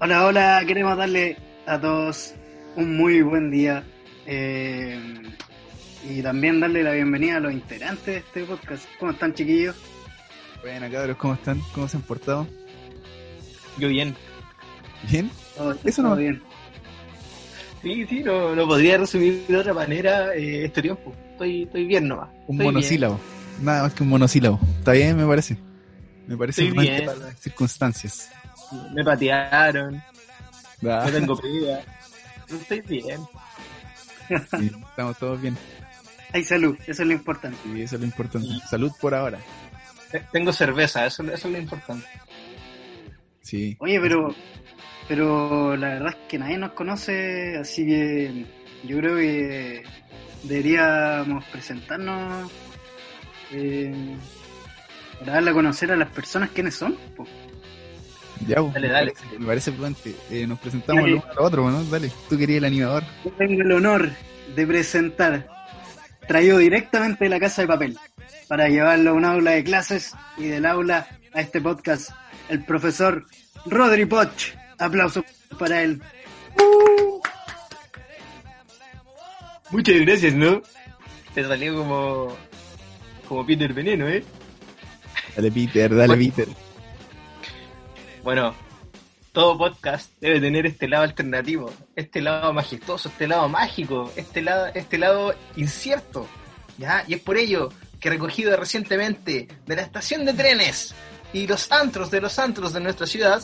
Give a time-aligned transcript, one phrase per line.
[0.00, 2.34] Hola, hola, queremos darle a todos
[2.76, 3.84] un muy buen día
[4.26, 4.98] eh,
[6.08, 8.84] y también darle la bienvenida a los integrantes de este podcast.
[8.98, 9.76] ¿Cómo están, chiquillos?
[10.62, 11.60] Bueno, cabros, ¿cómo están?
[11.74, 12.46] ¿Cómo se han portado?
[13.78, 14.14] Yo bien.
[15.10, 15.30] ¿Bien?
[15.56, 16.42] Todo, Eso todo no- bien.
[17.82, 21.14] Sí, sí, no, no podría resumir de otra manera eh, este tiempo.
[21.32, 22.30] Estoy, estoy bien nomás.
[22.46, 23.20] Un Estoy monosílabo.
[23.60, 24.58] Nada más que un monosílabo.
[24.78, 25.58] Está bien, me parece.
[26.26, 28.30] Me parece para las circunstancias.
[28.92, 30.02] Me patearon,
[30.86, 31.80] Ah, no tengo pega.
[32.48, 33.20] Estoy bien.
[34.58, 35.56] sí, estamos todos bien.
[36.32, 37.58] Hay salud, eso es lo importante.
[37.74, 38.48] Y eso es lo importante.
[38.68, 39.38] Salud por ahora.
[40.32, 42.06] Tengo cerveza, eso, eso es lo importante.
[43.42, 43.76] Sí.
[43.80, 44.34] Oye, pero,
[45.08, 48.46] pero la verdad es que nadie nos conoce, así que
[48.84, 49.82] yo creo que
[50.44, 52.50] deberíamos presentarnos
[53.52, 54.16] eh,
[55.20, 56.96] para darle a conocer a las personas quiénes son.
[57.16, 57.26] po.
[58.46, 59.12] Ya, pues, Dale, me dale.
[59.12, 60.14] parece- Me parece prudente.
[60.30, 61.12] Eh, nos presentamos Dale.
[61.16, 61.84] el uno al otro, ¿no?
[61.84, 62.10] Dale.
[62.28, 63.02] Tú querías el animador.
[63.24, 64.10] Yo tengo el honor
[64.54, 65.48] de presentar,
[66.28, 67.98] traído directamente de la casa de papel,
[68.48, 72.10] para llevarlo a un aula de clases y del aula a este podcast,
[72.48, 73.24] el profesor
[73.66, 74.52] Rodri Poch.
[74.78, 75.24] Aplausos
[75.58, 76.02] para él.
[79.70, 80.62] Muchas gracias, ¿no?
[81.34, 82.36] Te salió como,
[83.28, 84.22] como Peter Veneno, ¿eh?
[85.36, 86.22] Dale, Peter, dale, Bueno.
[86.36, 86.48] Peter.
[88.24, 88.54] Bueno,
[89.32, 94.68] todo podcast debe tener este lado alternativo, este lado majestuoso, este lado mágico, este lado,
[94.72, 96.26] este lado incierto.
[96.78, 97.04] ¿ya?
[97.06, 97.68] Y es por ello
[98.00, 100.94] que recogido recientemente de la estación de trenes
[101.34, 103.42] y los antros de los antros de nuestra ciudad,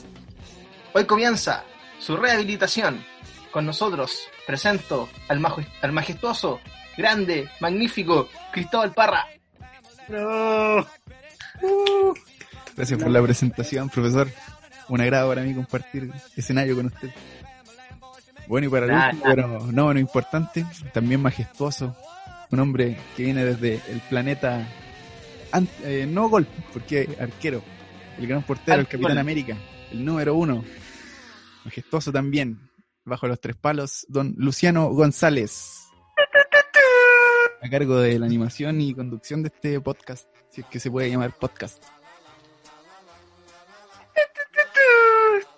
[0.94, 1.62] hoy comienza
[1.98, 3.04] su rehabilitación.
[3.50, 5.40] Con nosotros presento al,
[5.92, 6.58] majestuoso,
[6.96, 9.26] grande, magnífico Cristóbal Parra.
[10.08, 10.86] ¡Bravo!
[12.76, 14.30] Gracias por la presentación, profesor.
[14.90, 17.10] Un agrado para mí compartir escenario con usted.
[18.48, 19.34] Bueno, y para el Nah, último, nah.
[19.34, 21.96] pero no menos importante, también majestuoso,
[22.50, 24.66] un hombre que viene desde el planeta,
[25.52, 27.62] an- eh, no gol, porque arquero,
[28.18, 28.88] el gran portero, el.
[28.88, 29.56] Capitán América,
[29.92, 30.64] el número uno,
[31.64, 32.68] majestuoso también,
[33.04, 35.86] bajo los tres palos, don Luciano González,
[37.62, 41.08] a cargo de la animación y conducción de este podcast, si es que se puede
[41.08, 41.80] llamar podcast.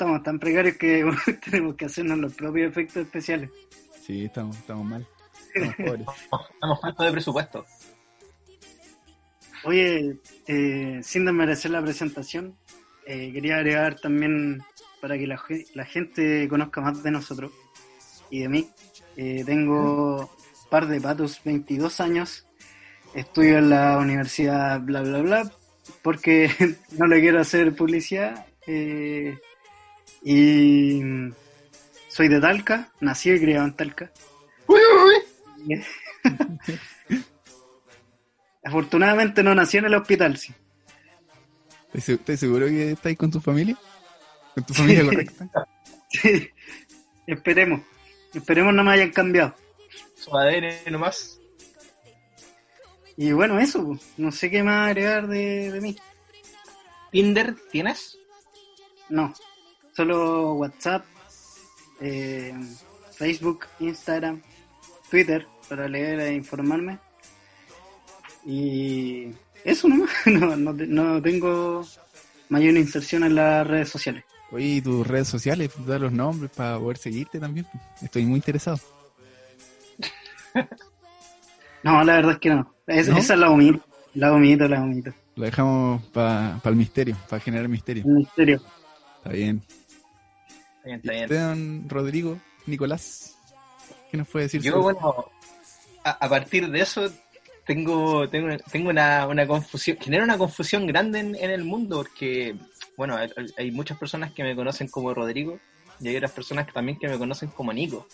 [0.03, 1.05] Estamos tan precarios que
[1.49, 3.51] tenemos que hacernos los propios efectos especiales.
[4.05, 5.07] Sí, estamos, estamos mal.
[5.55, 6.07] Estamos pobres.
[6.55, 7.65] Estamos faltos de presupuesto.
[9.63, 10.17] Oye,
[10.49, 12.57] eh, sin desmerecer la presentación,
[13.07, 14.61] eh, quería agregar también
[15.01, 17.53] para que la, ge- la gente conozca más de nosotros
[18.29, 18.69] y de mí.
[19.17, 20.34] Eh, tengo
[20.69, 22.45] par de patos, 22 años,
[23.15, 25.53] estudio en la universidad bla bla bla,
[26.03, 26.51] porque
[26.99, 28.47] no le quiero hacer publicidad.
[28.67, 29.39] eh,
[30.25, 31.00] y
[32.09, 34.10] soy de Talca, nací y criado en Talca.
[38.65, 40.55] Afortunadamente no nací en el hospital, sí.
[41.87, 43.77] ¿Estás se- estás seguro que estáis con tu familia?
[44.55, 45.09] ¿Con tu familia Sí.
[45.09, 45.69] correcta?
[46.09, 46.49] Sí,
[47.27, 47.81] esperemos.
[48.34, 49.54] Esperemos no me hayan cambiado.
[50.16, 51.39] Su ADN nomás.
[53.16, 54.00] Y bueno, eso, pues.
[54.16, 55.97] no sé qué más agregar de, de mí.
[57.10, 58.16] ¿Tinder tienes?
[59.10, 59.34] No,
[59.94, 61.04] solo WhatsApp,
[62.00, 62.54] eh,
[63.16, 64.41] Facebook, Instagram,
[65.10, 66.98] Twitter para leer e informarme.
[68.44, 69.28] Y
[69.64, 71.86] eso nomás, no, no, no tengo
[72.48, 74.25] mayor inserción en las redes sociales.
[74.50, 75.70] Oye, ¿y tus redes sociales?
[75.86, 77.66] Da los nombres para poder seguirte también.
[78.03, 78.78] Estoy muy interesado.
[81.84, 82.74] No, la verdad es que no.
[82.86, 83.16] Es- ¿No?
[83.19, 85.12] Esa la omito, la omito, la omito.
[85.34, 88.04] Lo dejamos para el misterio, para generar misterio.
[88.06, 88.62] En serio.
[89.16, 89.62] Está bien.
[90.84, 91.25] Está bien, ¿Y está bien.
[91.25, 93.37] usted, don Rodrigo, Nicolás?
[94.10, 94.62] ¿Qué nos puede decir?
[94.62, 95.26] Yo, sobre- bueno,
[96.04, 97.10] a, a partir de eso
[97.66, 102.56] tengo, tengo, tengo una, una confusión, genera una confusión grande en, en el mundo porque,
[102.97, 105.59] bueno, hay, hay muchas personas que me conocen como Rodrigo
[106.01, 108.07] y hay otras personas que también que me conocen como Nico.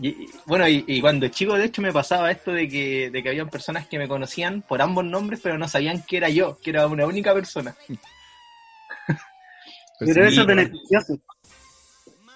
[0.00, 3.20] Y, y, bueno, y, y cuando chico, de hecho, me pasaba esto de que, de
[3.20, 6.56] que había personas que me conocían por ambos nombres, pero no sabían que era yo,
[6.62, 7.74] que era una única persona.
[9.98, 11.18] Pues Pero sí, eso es beneficioso.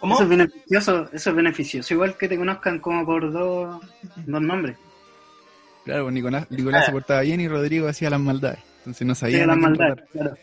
[0.02, 0.14] ¿Cómo?
[0.16, 1.94] Eso es beneficioso, eso es beneficioso.
[1.94, 3.80] Igual que te conozcan como por dos,
[4.26, 4.76] dos nombres.
[5.84, 6.86] Claro, pues Nicolás, Nicolás Ah.
[6.86, 8.58] se portaba bien y Rodrigo hacía las maldades.
[8.78, 10.08] Entonces no Sí, sabía la a quién maldad, tratar.
[10.10, 10.36] claro.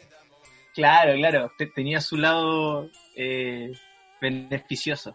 [0.73, 3.73] Claro, claro, te- tenía su lado eh,
[4.21, 5.13] beneficioso.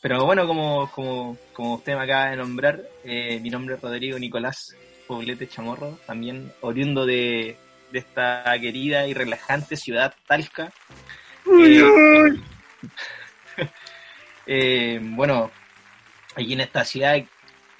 [0.00, 4.18] Pero bueno, como, como, como usted me acaba de nombrar, eh, mi nombre es Rodrigo
[4.20, 4.76] Nicolás
[5.08, 7.56] Poblete Chamorro, también oriundo de,
[7.90, 10.72] de esta querida y relajante ciudad Talca.
[11.46, 12.42] Uy, Eh, uy.
[14.46, 15.50] Eh, bueno,
[16.36, 17.16] aquí en esta ciudad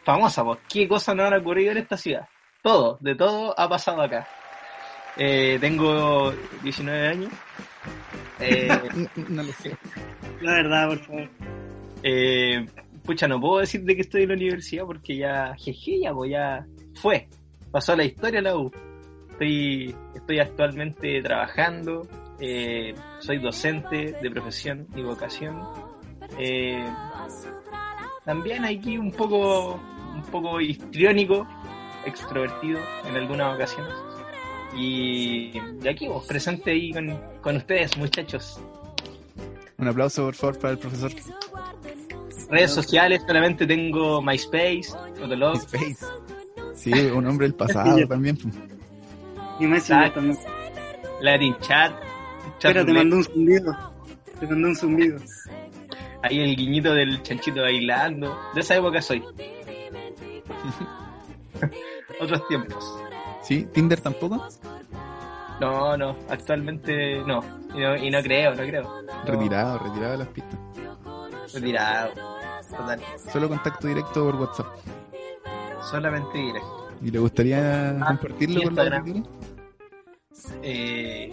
[0.04, 2.28] famosa, pues, ¿qué cosas no han ocurrido en esta ciudad?
[2.62, 4.26] Todo, de todo ha pasado acá.
[5.16, 6.32] Eh, tengo
[6.62, 7.32] 19 años.
[8.40, 8.68] Eh,
[9.28, 9.76] no lo sé.
[10.40, 11.28] La verdad, por favor.
[12.02, 12.66] eh,
[13.04, 16.30] pucha, no puedo decir de que estoy en la universidad porque ya, jeje, ya, pues
[16.30, 17.28] ya fue.
[17.70, 18.70] Pasó la historia la U.
[19.30, 22.06] Estoy, estoy actualmente trabajando,
[22.40, 25.60] eh, soy docente de profesión y vocación.
[26.38, 26.84] Eh,
[28.24, 29.80] también aquí un poco,
[30.14, 31.46] un poco histriónico,
[32.04, 33.94] extrovertido en algunas ocasiones.
[34.76, 38.60] Y, y aquí vos, presente ahí con, con ustedes, muchachos.
[39.78, 41.12] Un aplauso, por favor, para el profesor
[42.50, 44.84] Redes sociales, solamente tengo MySpace,
[45.18, 46.06] Fotolog, Space.
[46.74, 48.38] Sí, un hombre del pasado también.
[49.58, 50.14] Y Exacto.
[50.14, 50.38] también.
[51.20, 51.92] Latin Chat,
[52.58, 53.92] Chat Espera, te mandó un zumbido.
[54.38, 55.18] Te mandó un zumbido.
[56.24, 58.36] Ahí el guiñito del chanchito bailando.
[58.54, 59.22] De esa época soy.
[62.20, 62.98] Otros tiempos.
[63.42, 63.66] ¿Sí?
[63.72, 64.46] ¿Tinder tampoco?
[65.60, 67.40] No, no, actualmente no.
[67.74, 69.02] Y no, y no creo, no creo.
[69.02, 70.58] No, Retirado, retirado de las pistas.
[71.52, 72.10] Retirado.
[72.70, 73.00] Total.
[73.32, 74.66] Solo contacto directo por WhatsApp.
[75.90, 76.88] Solamente directo.
[77.02, 79.22] ¿Y le gustaría compartirlo con la auditoría?
[80.62, 81.32] Eh,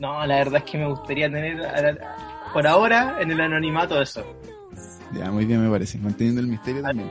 [0.00, 4.24] no, la verdad es que me gustaría tener a- por ahora en el anonimato eso.
[5.12, 5.98] Ya, muy bien me parece.
[5.98, 7.10] Manteniendo el misterio también.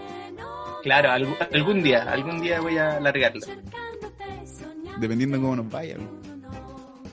[0.83, 3.41] Claro, algún, algún día, algún día voy a largarlo.
[4.99, 5.97] Dependiendo de cómo nos vaya.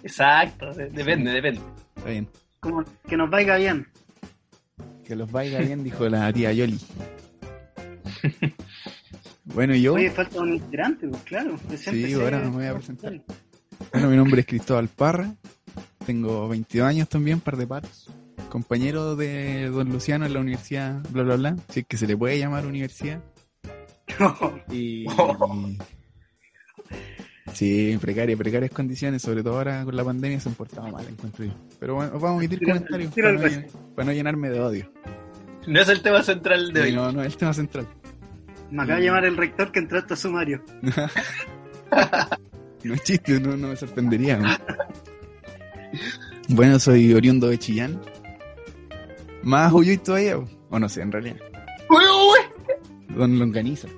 [0.03, 1.61] Exacto, de- depende, depende.
[1.97, 2.29] Está bien.
[2.61, 3.87] Como que nos vaya bien.
[5.05, 6.79] Que los vaya bien, dijo la tía Yoli.
[9.55, 11.57] Bueno, y yo, Oye, falta un integrante, pues claro.
[11.67, 12.07] preséntese.
[12.09, 13.19] Sí, ahora me voy a presentar.
[13.93, 15.35] bueno, mi nombre es Cristóbal Parra.
[16.05, 18.11] Tengo 22 años también, par de patos.
[18.49, 21.57] Compañero de don Luciano en la universidad, bla, bla, bla.
[21.69, 23.23] Si es que se le puede llamar universidad.
[24.73, 25.07] Y.
[27.55, 31.45] Sí, precaria, precarias condiciones, sobre todo ahora con la pandemia se han portado mal, encuentro
[31.47, 31.53] yo.
[31.81, 34.93] Pero bueno, vamos a omitir comentarios para, no, llen- para no llenarme de odio.
[35.67, 36.95] No es el tema central de Sí, hoy.
[36.95, 37.87] no, no, es el tema central.
[38.71, 40.63] Me acaba de llamar el rector que entraste a sumario.
[42.85, 44.37] No es chiste, no, no me sorprendería.
[44.37, 44.49] ¿no?
[46.49, 48.01] Bueno, soy oriundo de Chillán.
[49.43, 50.39] Más Uyuy todavía,
[50.71, 51.37] o no sé, en realidad.
[51.89, 53.15] Uy, uy.
[53.17, 53.89] Don Longaniza.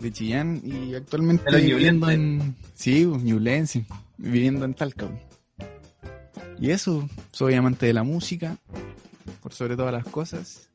[0.00, 2.56] De Chillán y actualmente los viviendo en...
[2.74, 3.84] Sí, ñublense,
[4.18, 5.08] viviendo en Talca.
[6.58, 8.56] Y eso, soy amante de la música,
[9.42, 10.70] por sobre todas las cosas.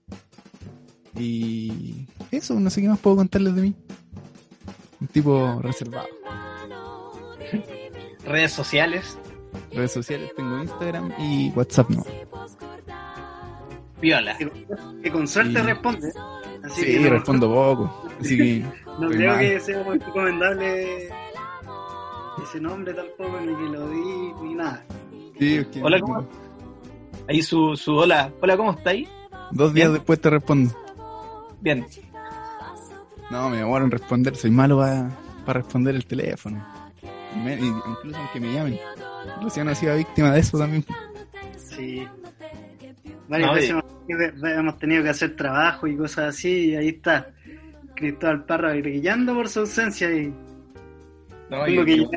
[1.16, 3.76] Y eso, no sé qué más puedo contarles de mí.
[5.00, 6.08] Un tipo reservado.
[8.26, 9.18] Redes sociales,
[9.72, 12.06] Redes sociales tengo Instagram y WhatsApp no.
[14.02, 14.38] Viola.
[14.38, 14.52] Que,
[15.04, 15.66] que con suerte Sí.
[15.66, 16.14] responde.
[16.64, 18.10] Así Sí, que no, respondo poco.
[18.20, 18.66] Así que
[19.00, 19.40] no creo mal.
[19.40, 21.10] que sea muy recomendable
[22.44, 24.84] ese nombre tampoco, ni que lo di, ni nada.
[25.40, 26.28] sí, Hola, ¿cómo?
[27.28, 28.32] Ahí su, su hola.
[28.42, 29.08] Hola, ¿cómo está ahí?
[29.52, 29.94] Dos días Bien.
[29.94, 30.74] después te respondo.
[31.62, 31.86] Bien.
[33.30, 34.36] No, me demoro en responder.
[34.36, 34.78] Soy malo
[35.46, 36.66] para responder el teléfono.
[37.44, 38.80] Me- incluso aunque me llamen.
[39.42, 40.86] Luciano ha sido víctima de eso también.
[41.58, 42.08] Sí.
[43.28, 43.86] Varias veces hemos,
[44.44, 47.30] hemos tenido que hacer trabajo y cosas así, y ahí está.
[47.96, 50.28] Cristóbal Parra brillando por su ausencia y
[51.50, 52.10] No, tengo que, yo-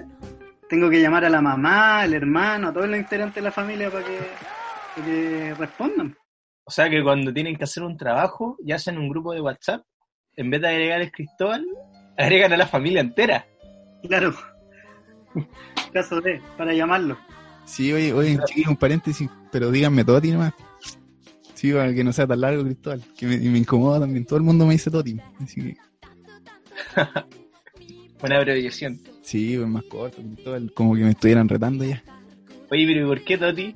[0.68, 3.90] tengo que llamar a la mamá, al hermano, a todos los integrantes de la familia
[3.90, 4.18] para que,
[4.94, 6.16] para que respondan.
[6.64, 9.82] O sea que cuando tienen que hacer un trabajo y hacen un grupo de WhatsApp,
[10.36, 11.66] en vez de agregar a Cristóbal,
[12.16, 13.46] agregan a la familia entera.
[14.06, 14.32] Claro.
[15.92, 17.18] Caso de, para llamarlo.
[17.64, 20.52] Sí, oye, oye, chiquillo, un paréntesis, pero díganme Toti nomás.
[21.60, 23.04] Sí, para que no sea tan largo, Cristóbal.
[23.18, 24.24] Que me, y me incomoda también.
[24.24, 25.20] Todo el mundo me dice Toti.
[25.42, 25.76] Así que,
[28.18, 28.98] Buena abreviación.
[29.20, 30.72] sí, pues más corto, Cristóbal.
[30.72, 32.02] Como que me estuvieran retando ya.
[32.70, 33.74] Oye, pero ¿y por qué Toti?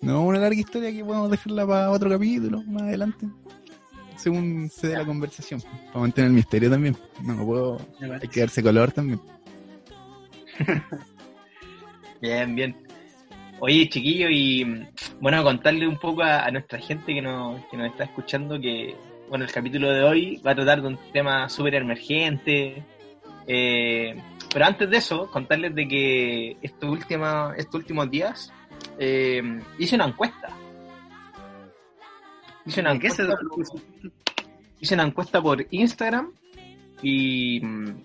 [0.00, 3.26] No, una larga historia que podemos dejarla para otro capítulo más adelante.
[4.16, 5.60] Según se dé la conversación.
[5.88, 6.96] Para mantener el misterio también.
[7.20, 7.78] No puedo.
[8.22, 9.20] Hay que darse color también.
[12.22, 12.76] Bien, bien.
[13.66, 14.88] Oye, chiquillo, y mm,
[15.20, 18.94] bueno, contarle un poco a, a nuestra gente que nos, que nos está escuchando que,
[19.30, 22.84] bueno, el capítulo de hoy va a tratar de un tema súper emergente.
[23.46, 28.52] eh, pero antes de eso, contarles de que estos, última, estos últimos días
[28.98, 29.42] eh,
[29.78, 30.48] hice una encuesta.
[32.66, 33.78] Hice una ¿De qué se encuesta,
[34.78, 36.30] hice una encuesta por Instagram
[37.00, 37.96] y, mm,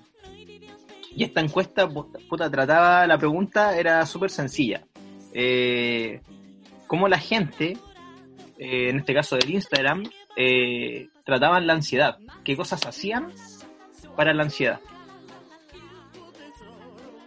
[1.17, 4.85] y esta encuesta puta, trataba, la pregunta era súper sencilla.
[5.33, 6.21] Eh,
[6.87, 7.77] cómo la gente,
[8.57, 10.03] eh, en este caso del Instagram,
[10.35, 12.17] eh, trataban la ansiedad.
[12.43, 13.31] ¿Qué cosas hacían
[14.15, 14.79] para la ansiedad?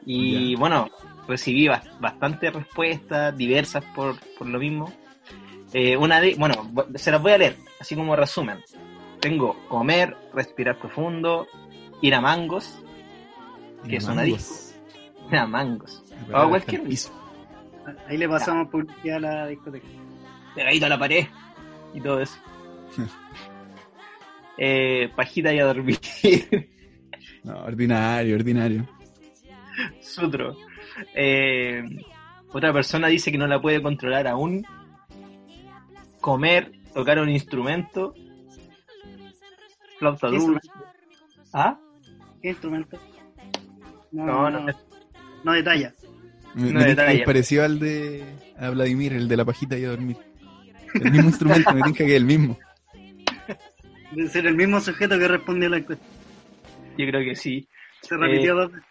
[0.04, 0.58] Y Ya.
[0.58, 0.88] bueno,
[1.28, 4.92] recibí bas- bastantes respuestas, diversas por, por lo mismo.
[5.72, 8.58] Eh, una de, bueno, se las voy a leer, así como resumen.
[9.20, 11.46] Tengo comer, respirar profundo,
[12.00, 12.82] ir a mangos,
[13.88, 14.74] que es una Mangos.
[15.30, 17.12] ir a mangos, Ah, pegaba cualquier piso.
[18.08, 19.86] Ahí le pasamos publicidad a la discoteca.
[20.54, 21.26] pegadito a la pared
[21.94, 22.38] y todo eso.
[24.58, 25.98] eh, pajita y a dormir.
[27.44, 28.88] No, ordinario, ordinario.
[30.00, 30.56] Sutro.
[31.12, 31.82] Eh,
[32.52, 34.64] otra persona dice que no la puede controlar aún.
[36.20, 38.14] Comer, tocar un instrumento.
[39.98, 40.68] Flauta ¿Qué dulce.
[41.52, 41.76] ¿Ah?
[42.40, 42.96] ¿Qué instrumento?
[44.12, 44.72] No, No, no, no.
[45.42, 45.92] no, detalla.
[46.54, 47.18] Me, No me tinca que detalle.
[47.20, 48.24] es parecido al de
[48.58, 50.16] a Vladimir, el de la pajita y a dormir.
[50.94, 52.58] El mismo instrumento, me tinca que es el mismo.
[54.12, 56.04] Debe ser el mismo sujeto que respondió a la encuesta.
[56.98, 57.66] Yo creo que sí.
[58.02, 58.88] Se repitió dos veces.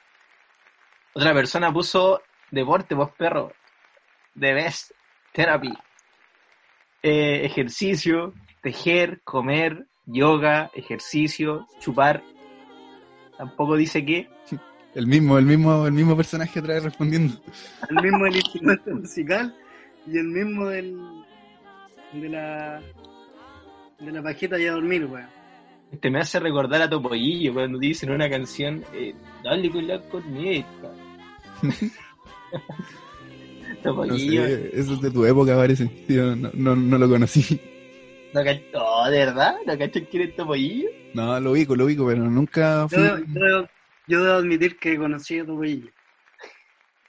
[1.14, 3.54] Otra persona puso deporte, vos perro.
[4.40, 4.92] The best
[5.34, 5.74] therapy.
[7.04, 12.24] Eh, ejercicio, tejer, comer, yoga, ejercicio, chupar.
[13.38, 14.30] Tampoco dice qué.
[14.94, 17.42] El mismo, el mismo, el mismo personaje otra vez respondiendo.
[17.90, 19.56] El mismo del instrumento musical
[20.06, 20.98] y el mismo del
[22.14, 22.82] de la
[24.00, 25.28] de la pajita y a dormir, weón.
[25.92, 30.92] Este me hace recordar a Topollillo cuando dicen una canción, eh, dale con la corneta.
[33.84, 34.46] No Topollillo.
[34.46, 35.90] sé, eso es de tu época parece.
[36.08, 37.60] Yo no, no, no lo conocí.
[38.32, 38.42] ¿No
[38.76, 39.56] oh, ¿de verdad?
[39.66, 40.90] ¿No cachas quién es Topollillo?
[41.16, 43.02] No, lo ubico, lo ubico, pero nunca fui...
[44.12, 45.90] yo debo admitir que conocí a Topollillo.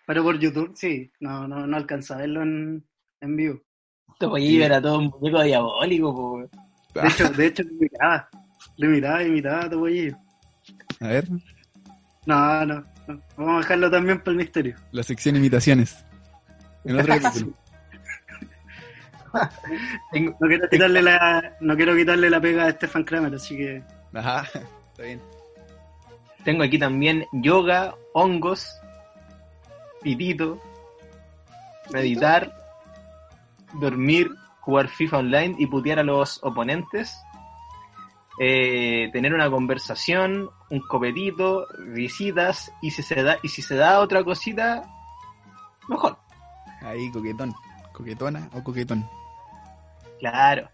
[0.06, 1.11] Pero por YouTube, sí.
[1.21, 2.85] No, no, no alcanza a verlo en,
[3.21, 3.61] en vivo.
[4.18, 4.62] Topollillo Sí.
[4.62, 7.00] era todo un muñeco diabólico, po.
[7.00, 8.28] De hecho, de hecho, le miraba.
[8.76, 10.16] Le miraba y miraba a Topollillo.
[11.00, 11.28] A ver,
[12.26, 13.21] No, no, no.
[13.37, 14.76] Vamos a dejarlo también para el misterio.
[14.92, 16.04] la sección imitaciones.
[16.85, 17.54] En otro capítulo.
[20.12, 23.82] No quiero quitarle la, no quiero quitarle la pega a Stefan Kramer, así que
[24.12, 25.23] Ajá, está bien.
[26.44, 28.80] Tengo aquí también yoga, hongos,
[30.02, 30.58] pitito,
[31.92, 32.52] meditar,
[33.75, 34.30] dormir,
[34.61, 37.16] jugar FIFA online y putear a los oponentes,
[38.40, 44.00] eh, tener una conversación, un copetito, visitas y si se da y si se da
[44.00, 44.82] otra cosita,
[45.88, 46.18] mejor.
[46.82, 47.54] Ahí, coquetón.
[47.92, 49.08] Coquetona o coquetón.
[50.18, 50.68] Claro.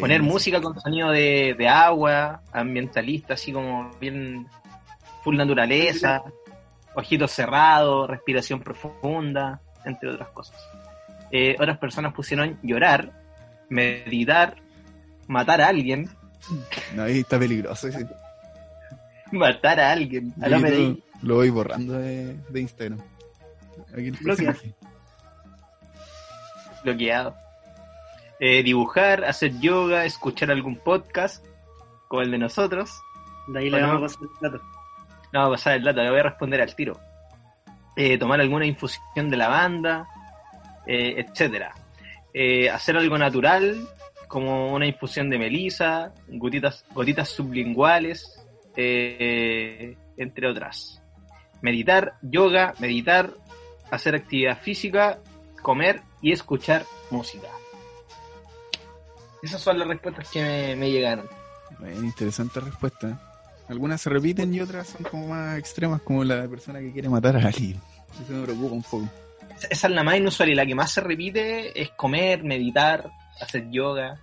[0.00, 0.26] Poner sí.
[0.26, 4.48] música con sonido de, de agua, ambientalista, así como bien
[5.24, 6.22] full naturaleza,
[6.94, 10.56] ojitos cerrados, respiración profunda, entre otras cosas.
[11.30, 13.10] Eh, otras personas pusieron llorar,
[13.70, 14.56] meditar,
[15.26, 16.08] matar a alguien,
[16.94, 18.06] No, ahí está peligroso ese.
[19.32, 23.00] matar a alguien, a Yo la lo, voy borrando de, de Instagram.
[23.92, 24.74] Aquí el
[26.84, 27.34] bloqueado.
[28.40, 31.44] Eh, dibujar, hacer yoga, escuchar algún podcast,
[32.08, 33.00] como el de nosotros.
[33.48, 34.64] de ahí le vamos a pasar el plato.
[35.34, 37.00] No va a pasar el dato, le voy a responder al tiro.
[37.96, 40.06] Eh, tomar alguna infusión de lavanda,
[40.86, 41.74] eh, etcétera.
[42.32, 43.84] Eh, hacer algo natural,
[44.28, 46.84] como una infusión de melisa, gotitas,
[47.28, 51.02] sublinguales, eh, entre otras.
[51.62, 53.30] Meditar, yoga, meditar,
[53.90, 55.18] hacer actividad física,
[55.62, 57.48] comer y escuchar música.
[59.42, 61.28] Esas son las respuestas que me, me llegaron.
[61.80, 63.33] Bueno, interesante respuesta.
[63.68, 67.36] Algunas se repiten y otras son como más extremas, como la persona que quiere matar
[67.36, 67.80] a alguien.
[68.22, 69.08] Eso me preocupa un poco.
[69.70, 73.70] Esa- es la más inusual y la que más se repite es comer, meditar, hacer
[73.70, 74.20] yoga.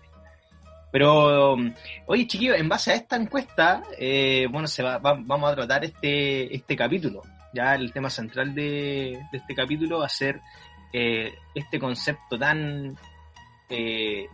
[0.92, 1.56] Pero,
[2.06, 5.86] oye chiquillos, en base a esta encuesta, eh, bueno, se va, va- vamos a tratar
[5.86, 7.22] este, este capítulo.
[7.54, 10.42] Ya el tema central de, de este capítulo va a ser
[10.94, 12.98] eh, este concepto tan,
[13.70, 14.28] eh,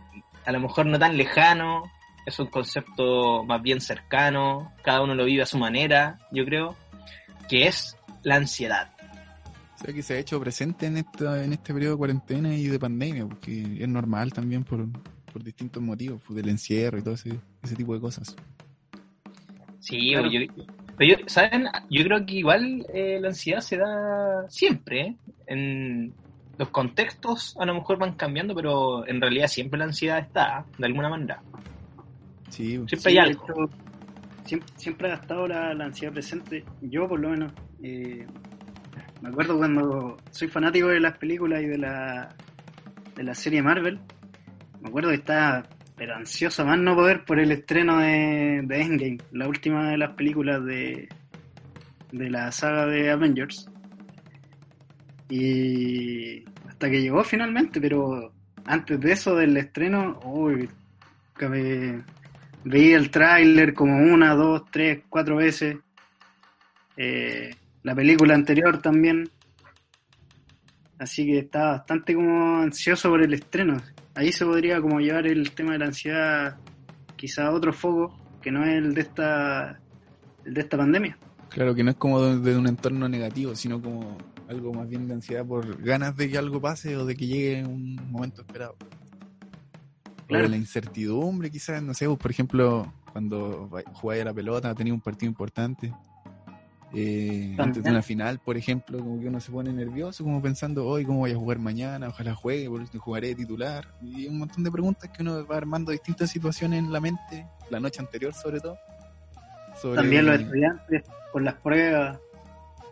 [0.44, 1.84] a lo mejor no tan lejano,
[2.28, 6.76] es un concepto más bien cercano, cada uno lo vive a su manera, yo creo,
[7.48, 8.90] que es la ansiedad.
[9.74, 12.66] O sea que se ha hecho presente en, esta, en este periodo de cuarentena y
[12.66, 14.86] de pandemia, porque es normal también por,
[15.32, 18.34] por distintos motivos, pues, del encierro y todo ese, ese tipo de cosas.
[19.80, 20.30] Sí, Claro.
[20.30, 20.40] yo,
[20.96, 21.66] pero yo- ¿saben?
[21.90, 25.00] Yo creo que igual eh, la ansiedad se da siempre.
[25.00, 25.16] ¿eh?
[25.46, 26.12] En
[26.58, 30.86] los contextos a lo mejor van cambiando, pero en realidad siempre la ansiedad está, de
[30.86, 31.40] alguna manera.
[32.48, 32.70] Sí.
[32.72, 33.70] Siempre Sí, hay algo.
[34.44, 36.64] siempre, siempre ha estado la, la ansiedad presente.
[36.82, 37.52] Yo, por lo menos,
[37.82, 38.26] eh,
[39.22, 42.28] me acuerdo cuando soy fanático de las películas y de la,
[43.14, 43.98] de la serie Marvel.
[44.80, 45.64] Me acuerdo que estaba
[45.96, 50.12] pero ansioso más no poder por el estreno de, de Endgame, la última de las
[50.14, 51.08] películas de,
[52.12, 53.68] de la saga de Avengers.
[55.28, 58.32] Y hasta que llegó finalmente, pero
[58.64, 60.68] antes de eso, del estreno, uy,
[61.36, 62.02] que me-
[62.64, 65.76] veía el tráiler como una, dos, tres, cuatro veces.
[66.96, 67.50] Eh,
[67.82, 69.30] la película anterior también.
[70.98, 73.80] Así que estaba bastante como ansioso por el estreno.
[74.14, 76.56] Ahí se podría como llevar el tema de la ansiedad
[77.16, 79.80] quizá a otro foco que no es el de esta
[80.44, 81.16] el de esta pandemia.
[81.50, 85.06] Claro que no es como de, de un entorno negativo, sino como algo más bien
[85.06, 88.76] de ansiedad por ganas de que algo pase o de que llegue un momento esperado.
[90.30, 94.74] O de la incertidumbre, quizás, no sé, vos, por ejemplo, cuando jugáis a la pelota,
[94.74, 95.92] tenéis un partido importante.
[96.94, 100.86] eh, antes de una final, por ejemplo, como que uno se pone nervioso, como pensando,
[100.86, 103.86] hoy cómo voy a jugar mañana, ojalá juegue, por último jugaré de titular.
[104.00, 107.78] Y un montón de preguntas que uno va armando distintas situaciones en la mente, la
[107.78, 108.78] noche anterior sobre todo.
[109.80, 112.18] sobre- También los estudiantes por las pruebas.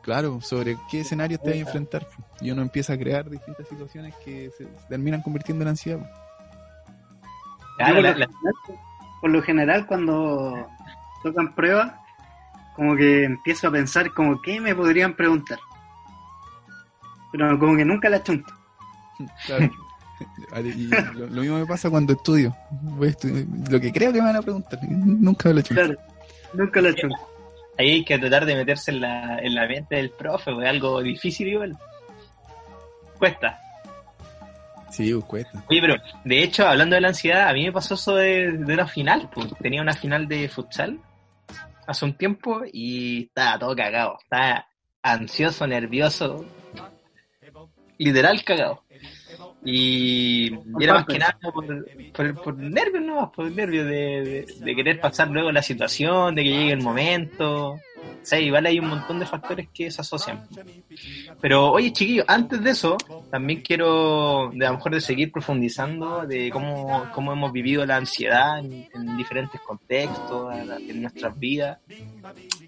[0.03, 2.07] Claro, sobre qué escenario te vas a enfrentar.
[2.41, 6.11] Y uno empieza a crear distintas situaciones que se, se terminan convirtiendo en ansiedad.
[7.79, 8.55] Yo por, la- lo la- general,
[9.21, 10.69] por lo general, cuando
[11.23, 11.93] tocan pruebas,
[12.75, 15.59] como que empiezo a pensar como qué me podrían preguntar.
[17.33, 18.53] Pero como que nunca la chunto.
[19.47, 19.71] Claro.
[20.65, 22.55] y lo, lo mismo me pasa cuando estudio.
[22.71, 24.79] Voy a estu- Lo que creo que me van a preguntar.
[24.89, 25.75] Nunca lo he hecho.
[25.75, 25.95] Claro,
[26.55, 27.17] nunca la chunto.
[27.79, 31.03] ahí hay que tratar de meterse en la, en la mente del profe, es algo
[31.03, 31.77] difícil igual.
[33.19, 33.59] Cuesta.
[34.97, 35.65] Sí, pues cuesta.
[35.69, 38.89] Pero de hecho, hablando de la ansiedad, a mí me pasó eso de, de una
[38.89, 39.29] final.
[39.33, 39.49] Pues.
[39.61, 40.99] Tenía una final de futsal
[41.87, 44.19] hace un tiempo y estaba todo cagado.
[44.23, 44.67] Estaba
[45.03, 46.47] ansioso, nervioso.
[47.99, 48.85] Literal cagado.
[49.69, 51.67] Y, y era más que nada por,
[52.13, 56.45] por, por nervios, no por nervios de, de, de querer pasar luego la situación, de
[56.45, 57.73] que llegue el momento.
[57.73, 57.81] O
[58.23, 60.43] sea, igual hay un montón de factores que se asocian.
[61.41, 62.97] Pero oye, chiquillos, antes de eso,
[63.31, 67.97] también quiero, de a lo mejor, de seguir profundizando de cómo, cómo hemos vivido la
[67.97, 70.55] ansiedad en, en diferentes contextos,
[70.89, 71.79] en nuestras vidas.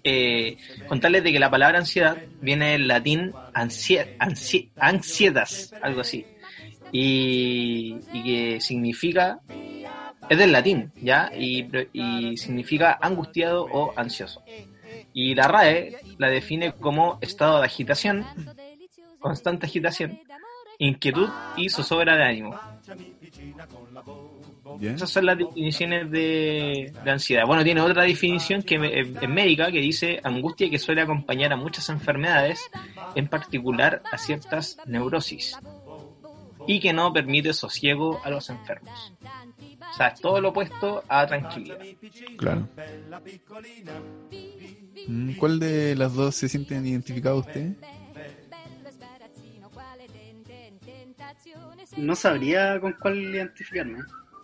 [0.03, 0.57] Eh,
[0.87, 6.25] contarles de que la palabra ansiedad viene del latín ansie, ansie- ansietas, algo así.
[6.91, 9.39] Y, y que significa,
[10.29, 11.31] es del latín, ¿ya?
[11.35, 14.43] Y, y significa angustiado o ansioso.
[15.13, 18.25] Y la RAE la define como estado de agitación,
[19.19, 20.19] constante agitación,
[20.77, 22.59] inquietud y zozobra de ánimo.
[24.81, 27.45] Esas son las definiciones de, de ansiedad.
[27.45, 28.75] Bueno, tiene otra definición que
[29.19, 32.61] es médica que dice angustia que suele acompañar a muchas enfermedades,
[33.15, 35.57] en particular a ciertas neurosis,
[36.71, 39.11] y que no permite sosiego a los enfermos.
[39.91, 41.79] O sea, es todo lo opuesto a tranquilidad.
[42.37, 42.67] Claro.
[45.07, 47.75] Mm, ¿Cuál de las dos se sienten identificados ustedes?
[51.97, 53.99] No sabría con cuál identificarme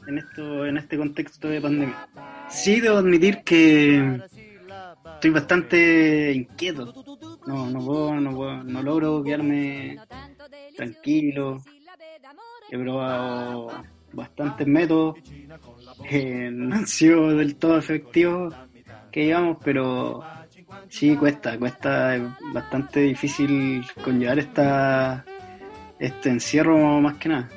[0.07, 2.07] en esto, en este contexto de pandemia.
[2.49, 4.19] Sí debo admitir que
[5.15, 6.91] estoy bastante inquieto.
[7.45, 9.99] No, no puedo, no puedo- no logro quedarme
[10.75, 11.61] tranquilo.
[12.75, 13.71] He probado
[14.13, 15.15] bastantes métodos.
[16.09, 18.53] eh, no han sido del todo efectivos,
[19.11, 20.23] que digamos, pero
[20.89, 25.25] sí cuesta, cuesta, es bastante difícil conllevar esta,
[25.99, 27.49] este encierro más que nada.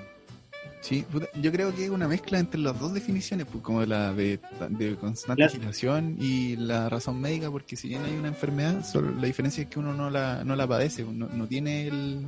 [0.81, 4.12] Sí, puta, yo creo que es una mezcla entre las dos definiciones, pues, como la
[4.14, 4.38] de,
[4.70, 5.52] de constante Claro.
[5.52, 9.68] agitación y la razón médica, porque si bien hay una enfermedad, solo la diferencia es
[9.68, 12.26] que uno no la, no la padece, no, no tiene el,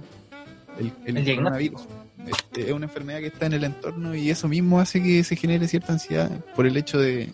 [0.79, 1.87] el, el El coronavirus.
[2.27, 5.37] Es, es una enfermedad que está en el entorno y eso mismo hace que se
[5.37, 7.33] genere cierta ansiedad por el hecho de,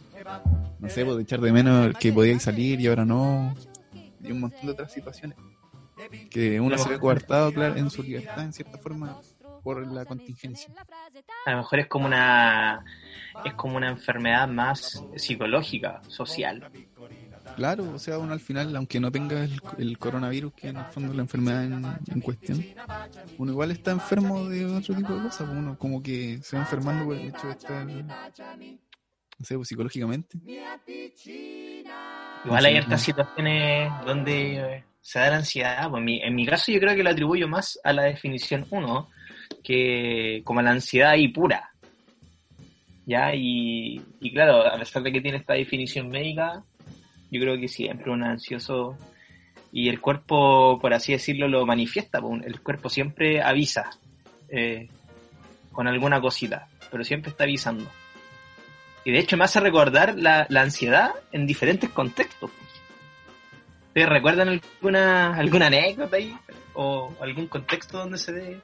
[0.78, 3.54] no sé, pues, de echar de menos que podíais salir y ahora no,
[4.22, 5.36] y un montón de otras situaciones.
[6.30, 9.18] Que uno se ve coartado claro, en su libertad, en cierta forma,
[9.62, 10.72] por la contingencia.
[11.46, 12.84] A lo mejor es como una
[13.44, 16.70] es como una enfermedad más psicológica, social.
[17.56, 20.84] Claro, o sea, uno al final, aunque no tenga el, el coronavirus, que en el
[20.86, 22.62] fondo es la enfermedad en, en cuestión,
[23.38, 27.06] uno igual está enfermo de otro tipo de cosas, uno como que se va enfermando
[27.06, 30.38] por el hecho de estar, no sé, pues, psicológicamente.
[32.44, 32.98] Igual hay sí.
[32.98, 35.90] situaciones donde se da la ansiedad.
[35.90, 38.66] Pues en, mi, en mi caso yo creo que lo atribuyo más a la definición
[38.70, 39.08] 1,
[39.62, 41.70] que como a la ansiedad ahí pura.
[43.06, 43.34] ¿Ya?
[43.34, 46.64] Y, y claro, a pesar de que tiene esta definición médica,
[47.30, 48.96] yo creo que siempre un ansioso
[49.72, 52.20] y el cuerpo, por así decirlo, lo manifiesta.
[52.44, 53.90] El cuerpo siempre avisa
[54.48, 54.88] eh,
[55.72, 57.84] con alguna cosita, pero siempre está avisando.
[59.04, 62.50] Y de hecho me hace recordar la, la ansiedad en diferentes contextos.
[63.88, 66.34] ¿Ustedes recuerdan alguna, alguna anécdota ahí?
[66.74, 68.60] ¿O algún contexto donde se dé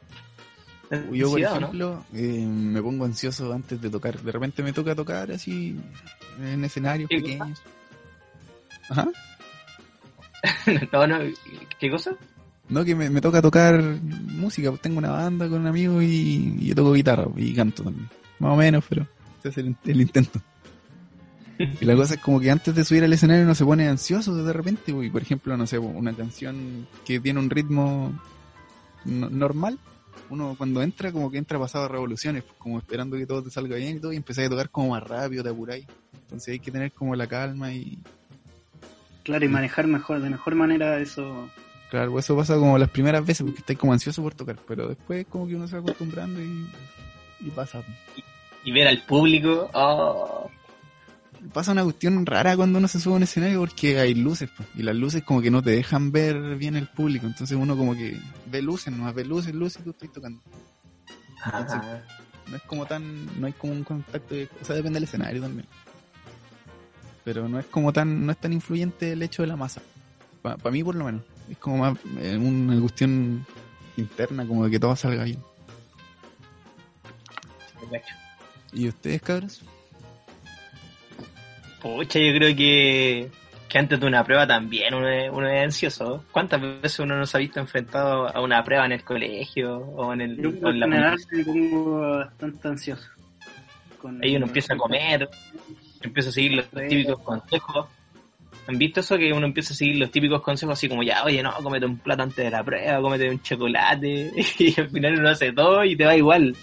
[1.12, 1.46] Yo, por no?
[1.56, 4.18] ejemplo, eh, me pongo ansioso antes de tocar.
[4.20, 5.78] De repente me toca tocar así
[6.38, 7.62] en escenarios ¿Qué pequeños.
[8.92, 9.08] Ajá.
[10.92, 11.18] no, no,
[11.78, 12.12] ¿qué cosa?
[12.68, 14.70] No, que me, me toca tocar música.
[14.82, 18.08] Tengo una banda con un amigo y, y yo toco guitarra y canto también.
[18.38, 19.06] Más o menos, pero
[19.38, 20.40] ese es el, el intento.
[21.80, 24.34] Y la cosa es como que antes de subir al escenario uno se pone ansioso
[24.34, 24.90] de repente.
[24.90, 28.12] Y por ejemplo, no sé, una canción que tiene un ritmo
[29.04, 29.78] no- normal.
[30.28, 33.50] Uno cuando entra, como que entra pasado a revoluciones, pues, como esperando que todo te
[33.50, 35.86] salga bien y todo, y empezáis a tocar como más rápido, te apuráis.
[36.22, 37.98] Entonces hay que tener como la calma y,
[39.22, 41.48] Claro, y manejar mejor, de mejor manera eso.
[41.90, 45.26] Claro, eso pasa como las primeras veces porque estáis como ansioso por tocar, pero después
[45.28, 46.66] como que uno se va acostumbrando y,
[47.40, 47.82] y pasa.
[48.64, 50.50] Y ver al público, oh,
[51.52, 54.68] Pasa una cuestión rara cuando uno se sube a un escenario porque hay luces, pues,
[54.76, 57.94] y las luces como que no te dejan ver bien el público, entonces uno como
[57.94, 60.40] que ve luces, no ve luces, luces y tú estás tocando.
[61.46, 62.04] Entonces, ajá.
[62.48, 65.42] no es como tan, no hay como un contacto, de- o sea, depende del escenario
[65.42, 65.66] también.
[67.24, 69.80] Pero no es como tan, no es tan influyente el hecho de la masa.
[70.42, 71.22] Para mí por lo menos.
[71.50, 73.46] Es como más eh, una cuestión
[73.96, 75.38] interna, como de que todo salga bien.
[78.72, 79.62] ¿Y ustedes, cabros?
[81.82, 83.28] Pucha, yo creo que,
[83.68, 86.24] que antes de una prueba también uno es, uno es ansioso.
[86.30, 90.12] ¿Cuántas veces uno no se ha visto enfrentado a una prueba en el colegio o
[90.12, 93.08] en, el, Yo o en la general me pongo bastante ansioso.
[94.00, 95.28] Con- Ahí uno empieza a comer,
[96.08, 97.86] empieza a seguir los típicos consejos.
[98.68, 99.16] ¿Han visto eso?
[99.18, 101.98] Que uno empieza a seguir los típicos consejos así como ya, oye, no, cómete un
[101.98, 105.96] plato antes de la prueba, cómete un chocolate, y al final uno hace todo y
[105.96, 106.54] te va igual.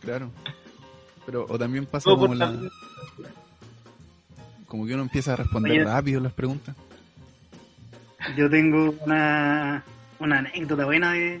[0.00, 0.30] Claro.
[1.26, 2.70] Pero, o también pasa como la, tan-
[4.66, 5.84] como que uno empieza a responder Oye.
[5.84, 6.74] rápido las preguntas.
[8.36, 9.82] Yo tengo una,
[10.18, 11.40] una anécdota buena de,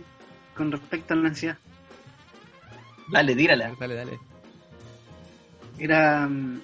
[0.56, 1.58] con respecto a la ansiedad.
[3.08, 3.72] Dale, tírala.
[3.78, 4.18] Dale, dale.
[5.78, 6.60] Era mm,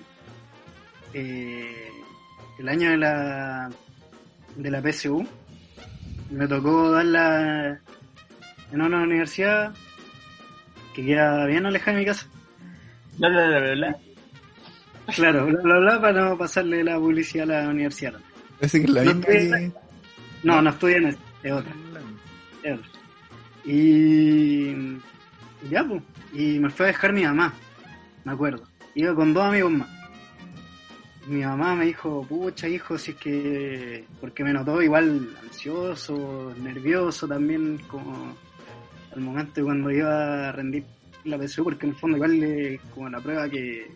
[1.18, 1.90] eh,
[2.58, 3.70] el año de la
[4.56, 5.26] de la PSU.
[6.30, 7.80] Me tocó darla
[8.70, 9.74] en una universidad
[10.94, 12.26] que queda bien alejada de mi casa.
[13.16, 13.96] Bla, bla, bla, bla, bla.
[15.14, 18.14] Claro, bla bla bla para no pasarle la publicidad a la universidad.
[18.58, 19.72] Parece que es la No que...
[20.42, 21.72] No, no estudié en esa, es otra.
[22.62, 22.90] es otra.
[23.64, 24.98] Y
[25.70, 26.02] ya, pues.
[26.34, 27.54] Y me fue a dejar mi mamá,
[28.24, 28.64] me acuerdo.
[28.94, 29.95] Iba con dos amigos más.
[31.26, 34.04] Mi mamá me dijo, pucha hijo, si es que...
[34.20, 38.36] Porque me notó igual ansioso, nervioso también, como
[39.12, 40.84] al momento cuando iba a rendir
[41.24, 43.90] la PSU, porque en el fondo igual es como la prueba que...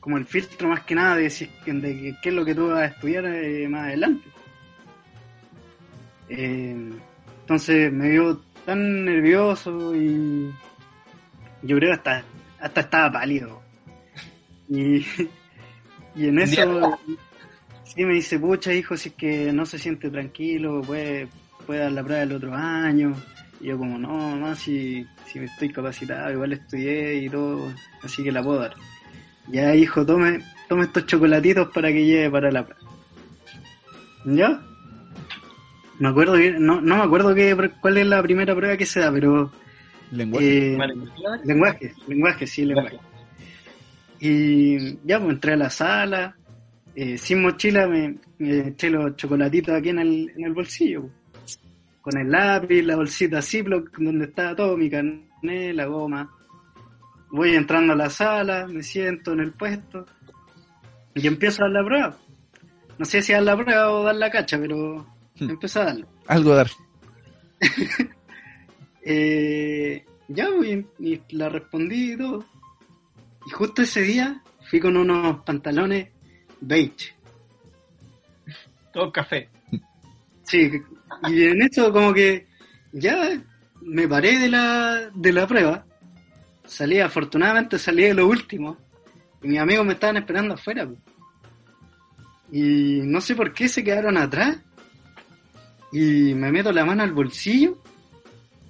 [0.00, 2.80] Como el filtro más que nada de, si, de qué es lo que tú vas
[2.80, 4.28] a estudiar eh, más adelante.
[6.28, 6.90] Eh,
[7.40, 10.52] entonces me vio tan nervioso y
[11.62, 12.24] yo creo hasta
[12.64, 13.62] hasta estaba pálido.
[14.68, 15.04] Y,
[16.14, 16.98] y en eso
[17.84, 21.28] sí me dice, pucha hijo, si es que no se siente tranquilo, puede,
[21.66, 23.14] puede dar la prueba el otro año.
[23.60, 27.72] Y yo como, no, no, si, si me estoy capacitado, igual estudié y todo,
[28.02, 28.74] así que la puedo dar.
[29.48, 32.90] Ya hijo, tome, tome estos chocolatitos para que lleve para la prueba.
[34.26, 34.62] ¿Ya?
[35.98, 39.00] Me acuerdo que, no, no me acuerdo que, cuál es la primera prueba que se
[39.00, 39.52] da, pero
[40.10, 40.74] Lenguaje.
[40.74, 40.78] eh,
[41.44, 42.98] lenguaje, lenguaje, sí, lenguaje.
[44.20, 46.36] Y ya pues entré a la sala,
[46.94, 51.58] eh, sin mochila me, me eché los chocolatitos aquí en el, en el bolsillo, pues.
[52.00, 56.30] con el lápiz, la bolsita Ziploc, donde estaba todo, mi carnet, la goma.
[57.30, 60.06] Voy entrando a la sala, me siento en el puesto
[61.14, 62.16] y empiezo a dar la prueba.
[62.96, 65.50] No sé si dar la prueba o dar la cacha, pero Hmm.
[65.50, 66.06] empiezo a darla.
[66.28, 66.70] Algo a dar.
[69.06, 72.44] Eh, ya, pues, y, y la respondí y todo.
[73.46, 76.08] Y justo ese día fui con unos pantalones
[76.60, 77.14] beige.
[78.92, 79.48] Todo café.
[80.44, 80.70] Sí,
[81.28, 82.46] y en eso como que
[82.92, 83.40] ya
[83.80, 85.84] me paré de la, de la prueba.
[86.64, 88.78] Salí, afortunadamente salí de lo último.
[89.42, 90.86] Y mis amigos me estaban esperando afuera.
[90.86, 90.98] pues.
[92.52, 94.58] Y no sé por qué se quedaron atrás.
[95.92, 97.82] Y me meto la mano al bolsillo.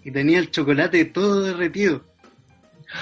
[0.04, 2.04] Y tenía el chocolate todo derretido.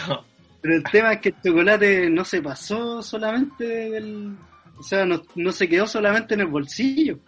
[0.62, 4.36] Pero el tema es que el chocolate no se pasó solamente del...
[4.78, 7.18] O sea, no, no se quedó solamente en el bolsillo.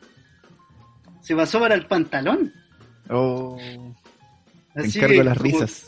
[1.20, 2.53] se pasó para el pantalón.
[3.11, 3.59] Oh,
[4.75, 5.87] Así encargo que las como- risas.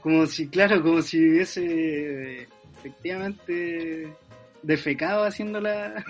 [0.00, 2.46] Como si, claro, como si hubiese
[2.78, 4.12] efectivamente
[4.62, 6.04] defecado haciendo la...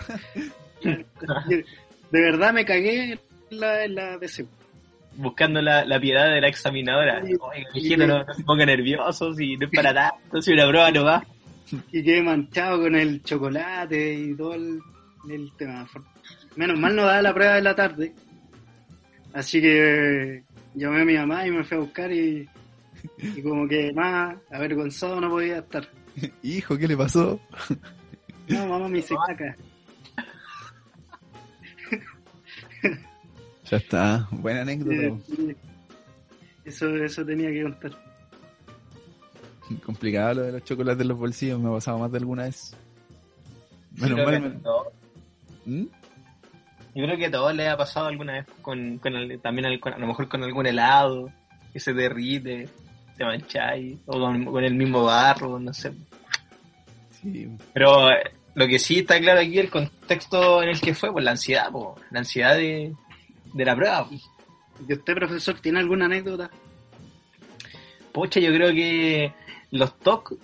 [0.82, 1.64] de
[2.10, 3.12] verdad me cagué
[3.50, 4.46] en la, en la DC.
[5.18, 7.20] Buscando la, la piedad de la examinadora.
[7.26, 7.32] Sí.
[7.40, 10.90] Oiga, mijito, no, no se ponga nervioso, si no es para tanto, si una prueba
[10.92, 11.26] no va.
[11.92, 14.80] Y quedé manchado con el chocolate y todo el,
[15.28, 15.86] el tema.
[16.56, 18.14] Menos mal no daba la prueba de la tarde.
[19.32, 22.48] Así que llamé a mi mamá y me fui a buscar y,
[23.18, 25.88] y como que más avergonzado no podía estar.
[26.42, 27.40] Hijo, ¿qué le pasó?
[28.46, 29.56] No, mamá me hice caca.
[33.70, 34.94] Ya está, buena anécdota.
[34.94, 35.56] Eh,
[36.64, 37.92] Eso, eso tenía que contar.
[39.84, 42.74] Complicado lo de los chocolates en los bolsillos, me ha pasado más de alguna vez.
[43.96, 44.40] Menos mal.
[44.40, 45.86] me- ¿Mm?
[46.94, 49.92] Yo creo que a todos les ha pasado alguna vez con, con el- también con-
[49.92, 51.30] a lo mejor con algún helado
[51.72, 52.68] que se derrite,
[53.16, 55.92] te mancháis, o con, con el mismo barro, no sé.
[57.20, 61.12] Sí, Pero eh, lo que sí está claro aquí el contexto en el que fue,
[61.12, 62.94] pues la ansiedad, po, la ansiedad de,
[63.52, 64.08] de la prueba.
[64.10, 66.50] ¿Y usted, profesor, tiene alguna anécdota?
[68.12, 69.32] Pucha, yo creo que
[69.70, 70.34] los TOC,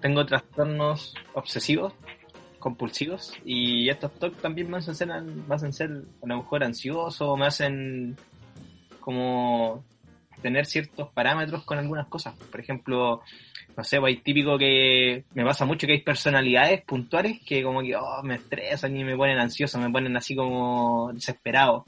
[0.00, 1.94] tengo trastornos obsesivos,
[2.58, 5.90] compulsivos, y estos TOC también me hacen ser, me hacen ser
[6.22, 8.16] a lo mejor ansioso, me hacen
[9.00, 9.84] como
[10.42, 12.34] tener ciertos parámetros con algunas cosas.
[12.34, 13.22] Por ejemplo,
[13.76, 17.80] no sé, pues hay típico que me pasa mucho que hay personalidades puntuales que como
[17.82, 21.86] que oh, me estresan y me ponen ansioso, me ponen así como desesperado.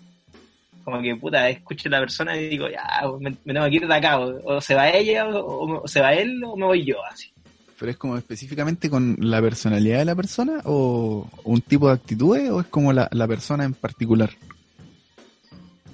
[0.85, 3.87] Como que puta, escucho a la persona y digo, ya, me, me tengo que ir
[3.88, 6.85] de acá, o, o se va ella, o, o se va él, o me voy
[6.85, 7.31] yo, así.
[7.79, 12.51] ¿Pero es como específicamente con la personalidad de la persona o un tipo de actitudes
[12.51, 14.31] o es como la, la persona en particular?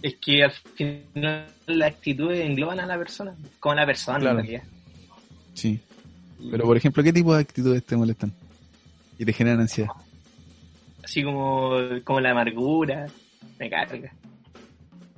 [0.03, 4.41] Es que al final las actitudes engloban a la persona, como la persona Claro.
[4.41, 4.65] en realidad.
[5.55, 5.81] Sí.
[6.51, 8.33] Pero por ejemplo, ¿qué tipo de actitudes te molestan?
[9.19, 9.91] Y te generan ansiedad.
[11.05, 13.07] Así como, como la amargura,
[13.59, 14.13] me carga.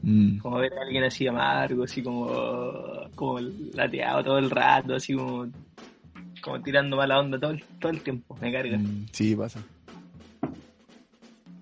[0.03, 0.39] Mm.
[0.39, 2.29] Como ver a alguien así amargo, así como,
[3.15, 3.39] como
[3.75, 5.47] lateado todo el rato, así como,
[6.41, 8.79] como tirando mala onda todo el, todo el tiempo, me carga.
[8.79, 9.63] Mm, Sí, pasa.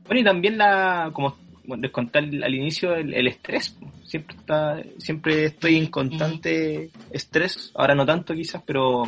[0.07, 3.77] Bueno, y también la, como bueno, les conté al, al inicio, el, el estrés.
[4.05, 9.05] Siempre está, siempre estoy en constante estrés, ahora no tanto quizás, pero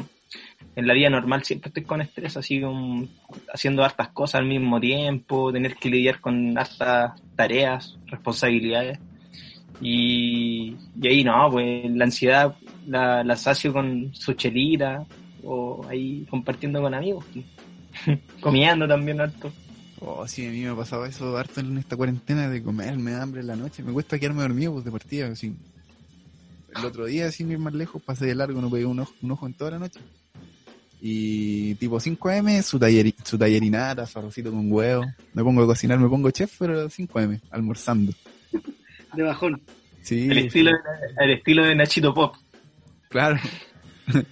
[0.76, 3.08] en la vida normal siempre estoy con estrés, así como
[3.52, 8.98] haciendo hartas cosas al mismo tiempo, tener que lidiar con hartas tareas, responsabilidades.
[9.82, 12.54] Y, y ahí no, pues la ansiedad
[12.86, 15.04] la, la sacio con su chelita
[15.42, 17.24] o ahí compartiendo con amigos,
[18.40, 19.52] comiendo también harto.
[20.00, 23.12] Oh, sí, a mí me ha pasado eso harto en esta cuarentena de comer, me
[23.12, 23.82] da hambre en la noche.
[23.82, 25.26] Me cuesta quedarme dormido pues, de partida.
[25.28, 25.54] Así.
[26.76, 29.30] El otro día, sin ir más lejos, pasé de largo, no pegué un ojo, un
[29.30, 30.00] ojo en toda la noche.
[31.00, 35.04] Y tipo 5M, su, talleri- su tallerinata, su arrocito con huevo.
[35.34, 38.12] Me pongo a cocinar, me pongo chef, pero 5M, almorzando.
[39.14, 39.60] De bajón.
[40.02, 42.36] Sí, El estilo, de, el estilo de Nachito Pop.
[43.08, 43.38] claro.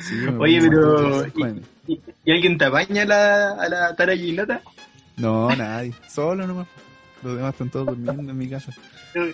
[0.00, 1.62] Sí, Oye, pero- 5M.
[1.86, 4.60] ¿Y, y alguien te apaña a la, a la Tara Gilata?
[5.16, 5.92] No, nadie.
[6.08, 6.66] Solo nomás.
[7.22, 8.72] Los demás están todos durmiendo en mi casa.
[9.12, 9.32] Creo,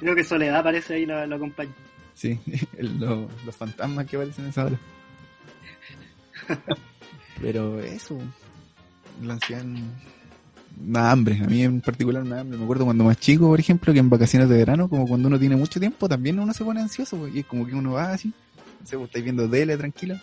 [0.00, 1.72] creo que Soledad parece ahí lo, lo acompaña.
[2.14, 2.38] Sí,
[2.78, 4.78] el- lo- los fantasmas que aparecen en esa hora.
[7.40, 8.18] Pero eso,
[9.22, 9.64] la ansiedad,
[10.76, 12.58] da hambre, a mí en particular da hambre.
[12.58, 15.38] Me acuerdo cuando más chico, por ejemplo, que en vacaciones de verano, como cuando uno
[15.38, 18.12] tiene mucho tiempo, también uno se pone ansioso, pues, y es como que uno va
[18.12, 18.32] así,
[18.80, 20.16] no sé, vos estáis viendo tele tranquilo,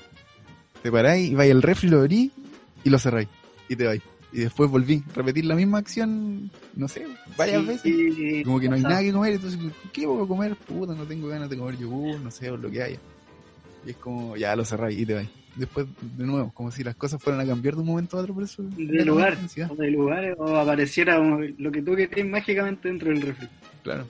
[0.82, 2.32] te paráis y vais al refri, lo abrís
[2.84, 3.28] y lo cerráis,
[3.68, 4.02] y te vais.
[4.32, 7.06] Y después volví, repetir la misma acción, no sé,
[7.38, 8.46] varias Sí, veces.
[8.46, 9.60] Como que no hay nada que comer, entonces,
[9.92, 10.56] ¿qué voy a comer?
[10.56, 13.00] Puta, no tengo ganas de comer yogur, no sé, o lo que haya.
[13.86, 15.30] Y es como, ya lo cerráis y te vais.
[15.56, 15.86] Después,
[16.18, 18.44] de nuevo, como si las cosas fueran a cambiar de un momento a otro, por
[18.44, 18.64] eso.
[18.64, 19.38] de lugar,
[19.70, 23.48] o de lugar, o apareciera lo que tú querés mágicamente dentro del refri.
[23.84, 24.08] Claro.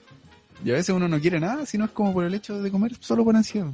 [0.64, 2.92] Y a veces uno no quiere nada, sino es como por el hecho de comer
[3.00, 3.70] solo por ansiedad.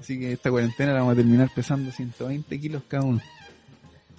[0.00, 3.20] Así que esta cuarentena la vamos a terminar pesando 120 kilos cada uno.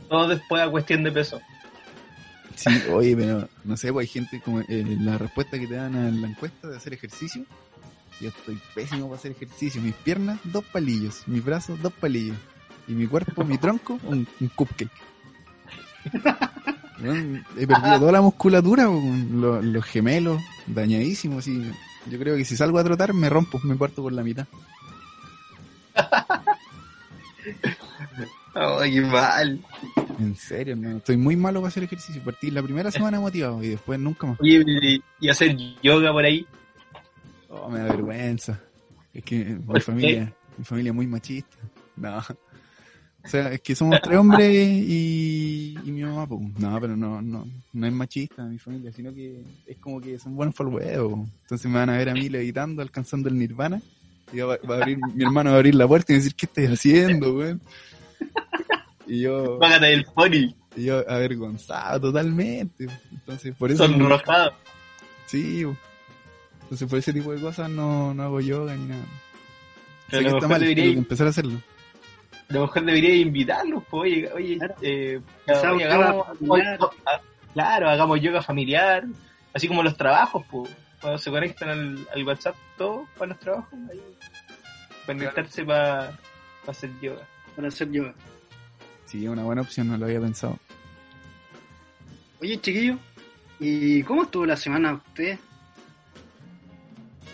[0.07, 1.41] Todo después a cuestión de peso.
[2.55, 5.95] Sí, oye, pero no sé, pues hay gente como eh, la respuesta que te dan
[5.95, 7.43] a la encuesta de hacer ejercicio.
[8.21, 9.81] Yo estoy pésimo para hacer ejercicio.
[9.81, 11.23] Mis piernas, dos palillos.
[11.27, 12.37] Mis brazos, dos palillos.
[12.87, 14.91] Y mi cuerpo, mi tronco, un, un cupcake.
[17.57, 21.47] He perdido toda la musculatura, los, gemelos, dañadísimos.
[21.47, 21.71] Y
[22.09, 24.47] yo creo que si salgo a trotar me rompo, me parto por la mitad.
[28.53, 29.59] Ay, qué mal.
[30.19, 30.97] En serio, no.
[30.97, 32.23] Estoy muy malo para hacer ejercicio.
[32.23, 34.37] Partí la primera semana motivado y después nunca más.
[34.41, 36.47] Y, y hacer yoga por ahí.
[37.49, 38.59] Oh, me da vergüenza.
[39.13, 41.57] Es que mi ¿Por familia, mi familia es muy machista.
[41.97, 42.21] No.
[43.25, 46.41] O sea, es que somos tres hombres y, y mi mamá, pues.
[46.59, 50.35] No, pero no, no, no es machista mi familia, sino que es como que son
[50.35, 51.27] buenos por huevo.
[51.41, 53.81] Entonces me van a ver a mí levitando, alcanzando el nirvana.
[54.31, 56.45] Y va, va a abrir, mi hermano va a abrir la puerta y decir, ¿qué
[56.45, 57.61] estás haciendo, weón?
[59.07, 60.55] Y yo, Págate el pony.
[60.75, 62.87] y yo avergonzado totalmente.
[63.11, 63.85] Entonces, por eso.
[63.87, 64.51] Sonrojado.
[65.27, 65.75] Sí, po.
[66.63, 69.05] entonces por ese tipo de cosas no, no hago yoga ni nada.
[70.09, 71.59] Pero sé a que está mal, debería empezar a hacerlo.
[72.49, 74.75] A lo mejor debería invitarlos, pues, oye, oye, Claro.
[74.81, 76.79] eh, oye, hagamos, yoga familiar.
[76.79, 76.89] oye,
[77.53, 79.03] claro, hagamos yoga familiar,
[79.53, 83.73] así como los trabajos, pues, cuando se conectan al, al WhatsApp todos para los trabajos,
[83.91, 83.99] ahí,
[85.05, 86.17] conectarse para
[86.67, 87.21] hacer yoga.
[87.55, 88.13] para hacer yoga.
[89.05, 90.57] Sí, es una buena opción, no lo había pensado.
[92.41, 92.97] Oye, chiquillo,
[93.59, 95.39] ¿y cómo estuvo la semana usted?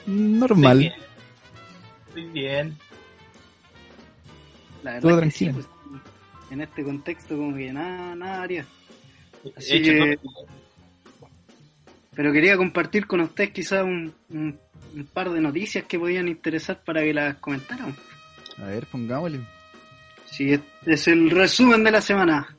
[0.05, 0.81] Normal.
[0.81, 1.11] Estoy bien.
[2.07, 2.77] Estoy bien.
[4.83, 5.67] La verdad Todo es que sí, tranquilo.
[5.89, 6.01] pues,
[6.51, 8.65] en este contexto como que nada, nada haría.
[9.55, 10.19] Así He que-
[12.13, 14.59] Pero quería compartir con usted quizás un, un-
[14.93, 17.95] un par de noticias que podían interesar para que las comentáramos.
[18.57, 19.39] A ver, pongámosle.
[20.29, 22.55] Sí, este es el resumen de la semana.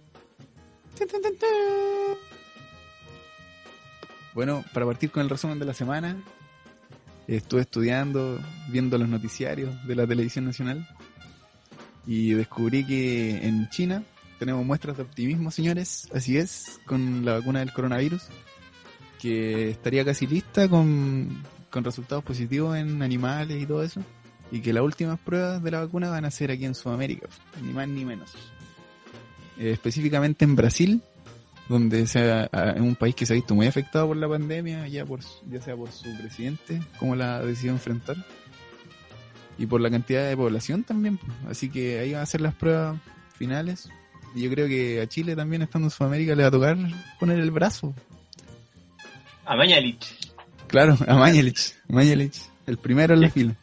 [4.35, 6.16] Bueno, para partir con el resumen de la semana,
[7.28, 10.87] estuve estudiando, viendo los noticiarios de la televisión nacional
[12.06, 14.02] y descubrí que en China
[14.38, 18.22] tenemos muestras de optimismo, señores, así es, con la vacuna del coronavirus,
[19.20, 24.02] que estaría casi lista con, con resultados positivos en animales y todo eso,
[24.50, 27.28] y que las últimas pruebas de la vacuna van a ser aquí en Sudamérica,
[27.62, 28.34] ni más ni menos.
[29.58, 31.02] Eh, específicamente en Brasil,
[31.68, 35.20] donde sea un país que se ha visto muy afectado por la pandemia, ya por
[35.48, 38.16] ya sea por su presidente, como la ha decidido enfrentar,
[39.58, 41.18] y por la cantidad de población también.
[41.48, 43.00] Así que ahí van a ser las pruebas
[43.36, 43.88] finales.
[44.34, 46.76] Y yo creo que a Chile también, estando en Sudamérica, le va a tocar
[47.18, 47.94] poner el brazo.
[49.44, 50.16] A Mañalich.
[50.68, 53.54] Claro, a Mañalich, Mañalich, el primero en la fila.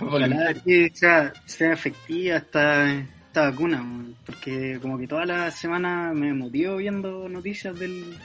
[0.00, 3.82] Ojalá que sea, sea efectiva esta, esta vacuna,
[4.26, 8.18] porque como que toda la semana me motivo viendo noticias del...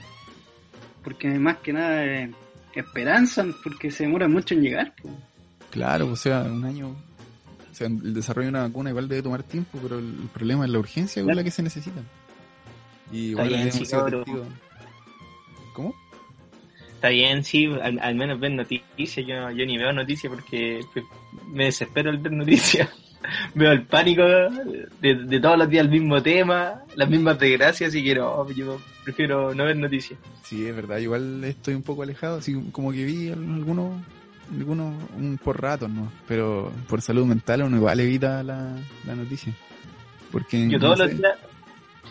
[1.02, 2.32] Porque más que nada eh,
[2.76, 4.94] esperanzan, porque se demora mucho en llegar.
[5.02, 5.14] pues.
[5.72, 6.90] Claro, o sea, un año.
[6.90, 10.72] O sea, el desarrollo de una vacuna igual debe tomar tiempo, pero el, problema es
[10.72, 12.02] la urgencia con la que se necesita.
[13.12, 13.84] Y igual bien, sí.
[15.74, 15.96] ¿Cómo?
[16.94, 19.26] Está bien, sí, al, al menos ver noticias.
[19.26, 20.82] Yo, yo ni veo noticias porque
[21.48, 22.90] me desespero al ver noticias.
[23.56, 28.04] veo el pánico de, de todos los días el mismo tema, las mismas desgracias, así
[28.04, 30.20] que no, yo prefiero no ver noticias.
[30.44, 34.02] Sí, es verdad, igual estoy un poco alejado, así como que vi algunos,
[34.52, 36.12] algunos un, por ratos, ¿no?
[36.28, 39.54] Pero por salud mental uno igual evita la, la noticia.
[40.32, 41.38] Porque Yo no todos sé, los días.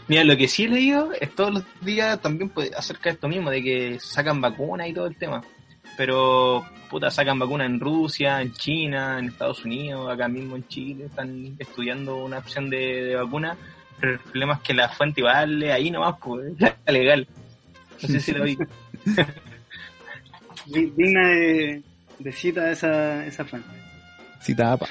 [0.09, 3.29] Mira, lo que sí he leído es todos los días también pues, acerca de esto
[3.29, 5.42] mismo, de que sacan vacunas y todo el tema.
[5.96, 11.07] Pero, puta, sacan vacunas en Rusia, en China, en Estados Unidos, acá mismo en Chile,
[11.07, 13.57] están estudiando una opción de, de vacuna.
[14.00, 17.26] Pero el problema es que la fuente vale ahí nomás, pues, la legal.
[18.03, 18.57] No sé si lo vi.
[20.66, 21.83] Di- Digna de,
[22.20, 23.68] de cita esa, esa fuente.
[24.40, 24.87] cita APA,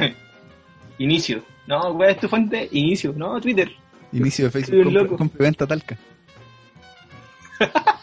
[0.98, 1.44] Inicio.
[1.65, 2.68] No, ¿cuál es tu fuente?
[2.72, 3.13] Inicio.
[3.15, 3.72] No, Twitter.
[4.12, 5.18] inicio de Facebook, loco.
[5.39, 5.98] venta talca.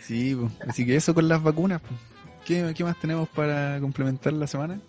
[0.00, 1.80] Sí, pues, así que eso con las vacunas.
[1.80, 1.92] pues.
[2.44, 4.80] ¿Qué, ¿Qué más tenemos para complementar la semana?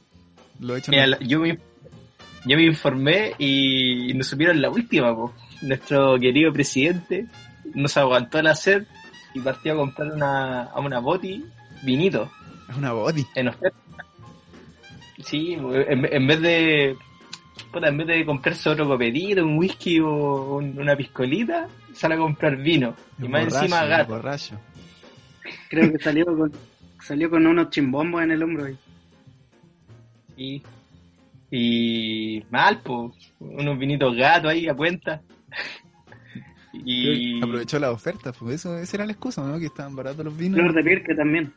[0.59, 1.57] Lo he hecho Mira, yo me,
[2.45, 5.33] yo me informé y nos supieron la última, po.
[5.61, 7.27] Nuestro querido presidente
[7.75, 8.83] nos aguantó la sed
[9.33, 11.43] y partió a comprar una, a una boti
[11.83, 12.31] vinito
[12.69, 13.25] es una body.
[13.35, 13.77] en oferta.
[15.23, 16.95] Sí, en, en vez de
[17.71, 22.17] puta, en vez de comprarse otro copetito, un whisky o un- una piscolita, sale a
[22.17, 22.95] comprar vino.
[23.19, 24.13] Y más Borracho, encima gato.
[24.15, 24.59] borracho.
[25.69, 26.51] Creo que salió con,
[27.01, 28.77] salió con unos chimbombos en el hombro ahí.
[30.35, 30.63] Y,
[31.51, 35.21] y mal, pues, unos vinitos gatos ahí a cuenta.
[36.73, 39.59] Y Aprovechó la oferta, pues eso, esa era la excusa, ¿no?
[39.59, 40.59] Que estaban baratos los vinos.
[40.59, 41.53] Flor de Pirque también.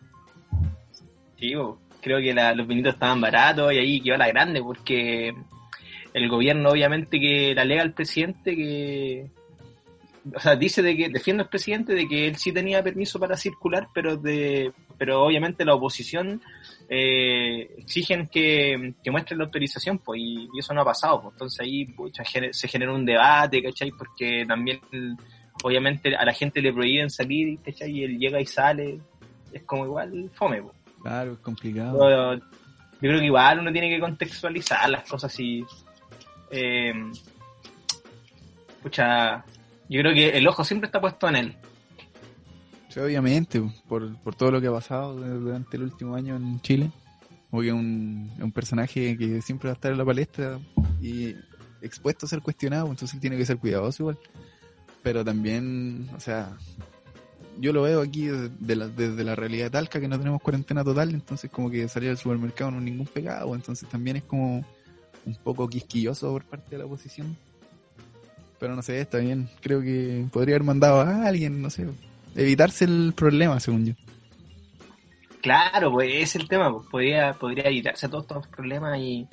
[1.38, 5.34] sí, po, creo que la- los vinitos estaban baratos y ahí quedó la grande porque
[6.14, 9.26] el gobierno obviamente que la alega al presidente que
[10.34, 13.36] o sea, dice de que defiende al presidente de que él sí tenía permiso para
[13.36, 16.40] circular, pero de pero obviamente la oposición
[16.88, 21.34] eh, exigen que, que muestren la autorización, pues, y, y eso no ha pasado, pues,
[21.34, 23.90] entonces ahí pucha, se genera un debate, ¿cachai?
[23.90, 24.80] Porque también,
[25.62, 27.90] obviamente, a la gente le prohíben salir, ¿cachai?
[27.90, 28.98] Y él llega y sale,
[29.52, 30.74] es como igual fome, pues.
[31.02, 32.10] Claro, es complicado.
[32.10, 35.64] Yo, yo creo que igual uno tiene que contextualizar las cosas y.
[36.50, 36.92] Eh,
[38.82, 39.44] pucha,
[39.88, 41.56] yo creo que el ojo siempre está puesto en él.
[42.88, 46.90] Sí, obviamente, por, por todo lo que ha pasado durante el último año en Chile.
[47.50, 50.58] Porque es un, un personaje que siempre va a estar en la palestra
[51.00, 51.34] y
[51.80, 54.18] expuesto a ser cuestionado, entonces tiene que ser cuidadoso igual.
[55.02, 56.56] Pero también, o sea,
[57.58, 60.84] yo lo veo aquí desde, de la, desde la realidad Talca, que no tenemos cuarentena
[60.84, 64.64] total, entonces como que salir al supermercado no es ningún pecado, entonces también es como
[65.24, 67.36] un poco quisquilloso por parte de la oposición.
[68.58, 71.86] Pero no sé, está bien, creo que podría haber mandado a alguien, no sé,
[72.34, 73.94] evitarse el problema, según yo.
[75.42, 79.28] Claro, pues ese es el tema, pues podría, podría evitarse todos estos problemas y,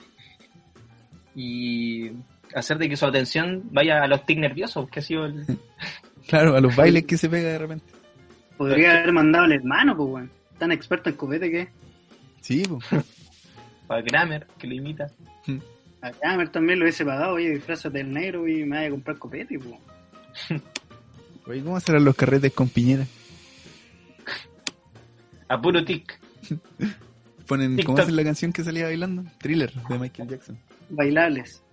[1.36, 2.12] y
[2.54, 5.46] hacer de que su atención vaya a los tics nerviosos, que ha sido el,
[6.28, 7.86] Claro, a los bailes que se pega de repente.
[8.58, 10.32] Podría haber mandado al hermano, pues, weón.
[10.58, 11.70] Tan experto en copete que es.
[12.42, 12.86] Sí, pues.
[13.88, 15.12] para Kramer, que lo imita.
[16.04, 19.18] A Kramer también lo hubiese pagado, oye, disfrázate del negro y me vaya a comprar
[19.18, 19.80] copete, pues.
[21.46, 23.06] Oye, ¿cómo serán los carretes con piñera?
[25.48, 26.20] A puro tic.
[27.48, 29.24] Ponen, ¿cómo hacen la canción que salía bailando?
[29.38, 30.60] Thriller, de Michael Jackson.
[30.90, 31.64] Bailables.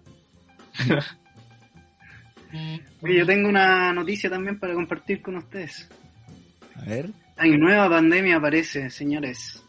[3.02, 5.88] Oye, yo tengo una noticia también para compartir con ustedes.
[6.76, 7.10] A ver.
[7.36, 9.64] Hay nueva pandemia aparece, señores.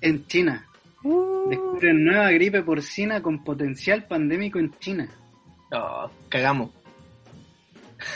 [0.00, 0.66] En China.
[1.04, 5.08] Descubren nueva gripe porcina con potencial pandémico en China.
[5.70, 6.70] Oh, cagamos.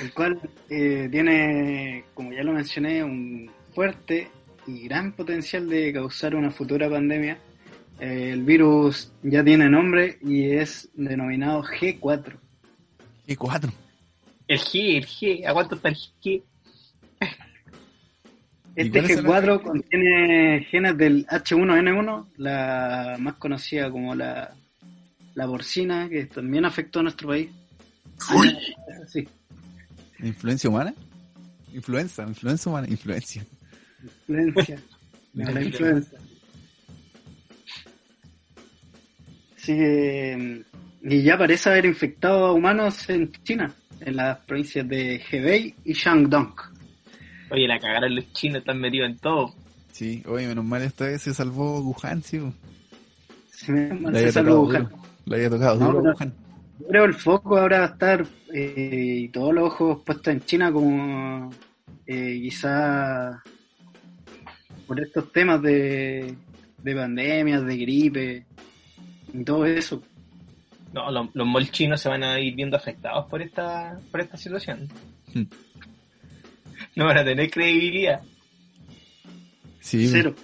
[0.02, 4.30] el cual eh, tiene, como ya lo mencioné, un fuerte
[4.66, 7.38] y gran potencial de causar una futura pandemia.
[8.00, 12.38] Eh, el virus ya tiene nombre y es denominado G4.
[13.26, 13.70] Y cuatro.
[14.46, 15.46] El G, el G.
[15.46, 16.42] ¿A cuánto está el G?
[18.78, 24.54] Este cuál es el G4 contiene genes del H1N1, la más conocida como la,
[25.34, 27.50] la porcina, que también afectó a nuestro país.
[29.08, 29.26] Sí,
[30.20, 30.94] ¿Influencia humana?
[31.72, 33.44] Influenza, influencia humana, influencia.
[34.28, 34.80] influencia.
[35.34, 36.16] la influenza.
[39.56, 40.62] Sí, eh,
[41.02, 45.92] y ya parece haber infectado a humanos en China, en las provincias de Hebei y
[45.94, 46.67] Shandong.
[47.50, 49.54] Oye, la cagaron los chinos, están metidos en todo.
[49.92, 52.40] Sí, oye, menos mal esta vez se salvó Wuhan, sí.
[53.50, 54.84] Se Le se había salvó tocado Wuhan.
[54.84, 55.02] duro.
[55.26, 56.34] Le había tocado No, duro Wuhan.
[56.80, 60.40] Yo creo el foco ahora va a estar eh, y todos los ojos puestos en
[60.44, 61.50] China como
[62.06, 63.42] eh, quizá
[64.86, 66.34] por estos temas de,
[66.82, 68.46] de pandemias, de gripe
[69.34, 70.00] y todo eso.
[70.92, 74.36] No, los, los malls chinos se van a ir viendo afectados por esta, por esta
[74.36, 74.88] situación.
[75.34, 75.42] Hmm.
[76.98, 78.20] No van a tener credibilidad.
[79.78, 80.08] Sí.
[80.08, 80.34] Cero.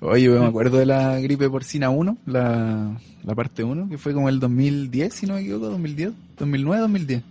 [0.00, 4.28] Oye, me acuerdo de la gripe porcina 1, la, la parte 1, que fue como
[4.28, 7.22] el 2010, si no me equivoco, 2010, 2009, 2010.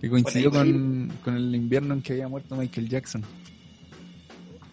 [0.00, 3.22] Que coincidió con, con el invierno en que había muerto Michael Jackson.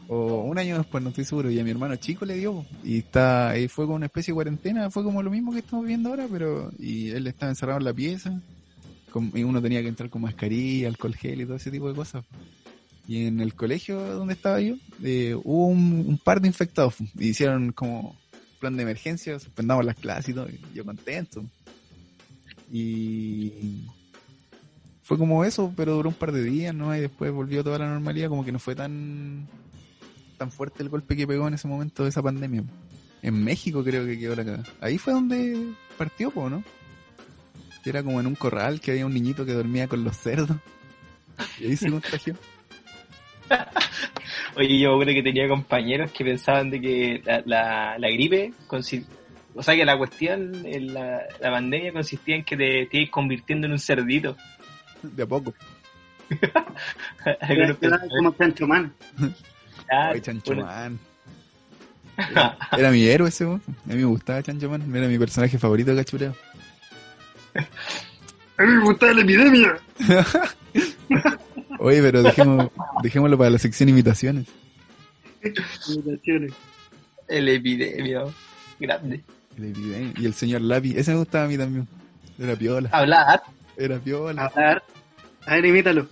[0.08, 2.98] O un año después, no estoy seguro, y a mi hermano chico le dio, y
[2.98, 6.10] está ahí fue como una especie de cuarentena, fue como lo mismo que estamos viendo
[6.10, 8.42] ahora, pero y él estaba encerrado en la pieza,
[9.34, 12.26] y uno tenía que entrar con mascarilla, alcohol gel y todo ese tipo de cosas.
[13.08, 16.96] Y en el colegio donde estaba yo, eh, hubo un, par de infectados.
[17.20, 18.18] Hicieron como
[18.60, 20.48] plan de emergencia, suspendamos las clases y todo.
[20.50, 21.44] y yo contento.
[22.72, 23.86] Y
[25.04, 26.96] fue como eso, pero duró un par de días, ¿no?
[26.96, 29.48] Y después volvió toda la normalidad, como que no fue tan
[30.38, 32.64] tan fuerte el golpe que pegó en ese momento de esa pandemia.
[33.22, 34.64] En México creo que quedó la cagada.
[34.82, 36.64] Ahí fue donde partió, ¿no?
[37.84, 40.58] Que era como en un corral, que había un niñito que dormía con los cerdos.
[41.60, 42.36] Y ahí se contagió.
[44.56, 48.54] Oye, yo creo que tenía compañeros que pensaban de que la, la, la gripe,
[49.56, 53.10] o sea que la cuestión, en la, la pandemia consistía en que te, te ibas
[53.10, 54.36] convirtiendo en un cerdito.
[55.02, 55.54] De a poco.
[58.18, 58.94] Como Chancho Man.
[59.92, 61.00] ah, Ay, Chancho bueno, Man.
[62.16, 63.62] Era, era mi héroe ese, weón.
[63.86, 64.96] A mí me gustaba Chancho Man.
[64.96, 66.36] Era mi personaje favorito de Cachureo.
[67.56, 69.78] A mí me gustaba la epidemia.
[71.80, 72.70] Oye, pero dejemos,
[73.02, 74.48] dejémoslo para la sección imitaciones.
[75.88, 76.54] Imitaciones.
[77.28, 78.24] el epidemia,
[78.80, 79.24] grande.
[79.58, 80.14] El epidemia.
[80.18, 80.98] Y el señor Lapi.
[80.98, 81.88] Ese me gustaba a mí también.
[82.40, 82.90] Era piola.
[82.92, 83.44] Hablar,
[83.78, 84.46] Era piola.
[84.46, 84.84] A ver,
[85.46, 86.08] a ver, imítalo.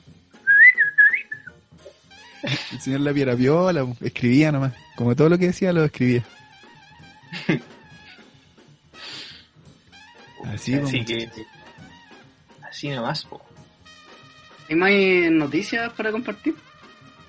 [2.71, 4.73] El señor Lapia era viola, escribía nomás.
[4.95, 6.23] Como todo lo que decía lo escribía.
[10.45, 10.71] Así,
[11.05, 11.29] que.
[12.69, 13.41] Así nomás, po.
[14.69, 14.91] ¿Hay más
[15.31, 16.55] noticias para compartir?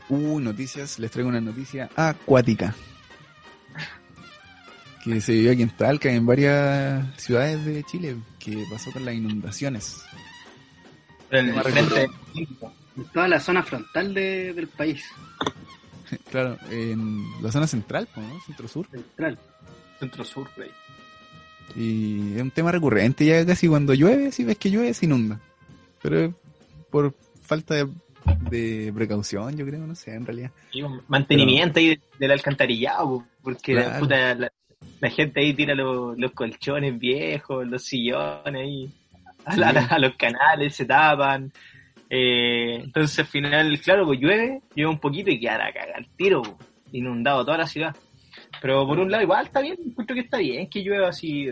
[0.08, 2.74] Uh, noticias, les traigo una noticia acuática.
[5.04, 9.14] Que se vivió aquí en Talca, en varias ciudades de Chile, que pasó con las
[9.14, 10.04] inundaciones.
[11.30, 12.08] En el me frente.
[12.96, 15.02] En toda la zona frontal de- del país
[16.30, 18.38] Claro, en la zona central, ¿no?
[18.46, 18.86] Centro Sur.
[18.90, 19.38] central.
[19.98, 20.70] Centro Sur, por ahí.
[21.76, 25.40] Y es un tema recurrente, ya casi cuando llueve, si ves que llueve, se inunda.
[26.02, 26.30] Pero es
[26.90, 27.88] por falta de,
[28.50, 30.50] de precaución, yo creo, no sé, en realidad.
[30.72, 34.52] Y un mantenimiento ahí del alcantarillado, po, porque la, puta, la,
[35.00, 38.90] la gente ahí tira los, los colchones viejos, los sillones ahí
[39.44, 41.52] a, la- a los canales, se tapan.
[42.10, 46.06] Eh, entonces al final, claro, pues llueve, llueve un poquito y queda la caga al
[46.16, 46.42] tiro,
[46.92, 47.96] inundado toda la ciudad.
[48.60, 51.48] Pero por un lado igual está bien, encuentro que está bien que llueva así,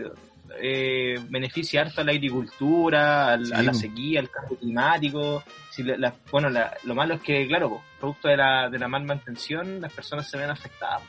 [0.61, 5.43] eh, beneficia harto a la agricultura, al- Sí, a la sequía, al cambio climático.
[5.69, 8.87] Si la- la- bueno, la- lo malo es que, claro, producto de la, de la
[8.87, 11.01] mal mantención, las personas se ven afectadas.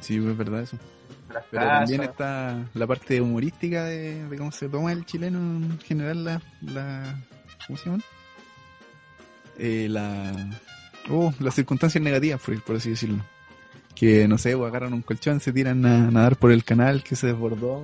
[0.00, 0.78] Sí, es verdad eso.
[1.32, 1.78] Las Pero casas.
[1.80, 6.42] también está la parte humorística de, de cómo se toma el chileno en general la...
[6.62, 7.18] la
[7.66, 8.02] ¿Cómo se llaman?
[9.58, 10.32] Eh, la...
[11.10, 13.24] Oh, las circunstancias negativas, por, por así decirlo.
[13.98, 17.16] Que, no sé, pues, agarran un colchón, se tiran a nadar por el canal que
[17.16, 17.82] se desbordó,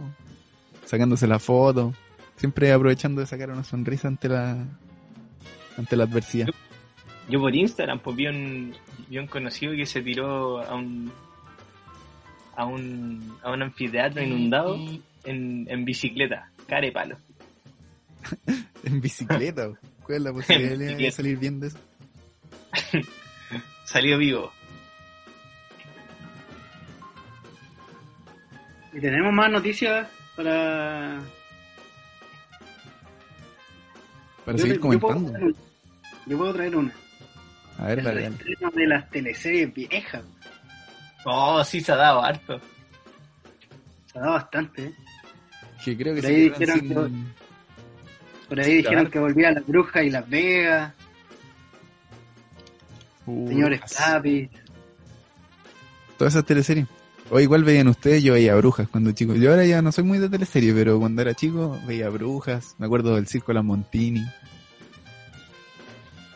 [0.84, 1.92] sacándose la foto,
[2.36, 4.64] siempre aprovechando de sacar una sonrisa ante la
[5.76, 6.48] ante la adversidad.
[7.28, 8.74] Yo por Instagram pues, vi, un,
[9.08, 11.10] vi un conocido que se tiró a un
[12.56, 14.76] a un, a un anfiteatro inundado
[15.24, 17.16] en, en bicicleta, care palo.
[18.84, 19.70] En bicicleta,
[20.02, 21.78] ¿cuál es la posibilidad de salir bien de eso?
[23.86, 24.52] Salió vivo.
[28.95, 31.20] Y tenemos más noticias para...
[34.45, 35.47] Para Yo- seguir yo puedo comentando.
[35.47, 35.55] una.
[36.26, 36.92] Yo puedo traer una.
[37.78, 40.22] A ver, dale, de las teleseries viejas.
[41.24, 42.61] Oh, sí se ha dado harto.
[44.12, 44.95] Se ha dado bastante, ¿eh?
[45.84, 47.34] Que creo que Por se ahí dijeron sin-
[48.49, 50.92] Por ahí dijeron que volvía la bruja y las vegas,
[53.26, 53.80] Uh, señores.
[53.97, 54.51] Capi.
[56.18, 56.86] Todas esas teleseries.
[57.30, 59.34] O igual veían ustedes, yo veía brujas cuando chico.
[59.34, 62.74] Yo ahora ya no soy muy de teleserie, pero cuando era chico veía brujas.
[62.78, 64.24] Me acuerdo del circo La Montini.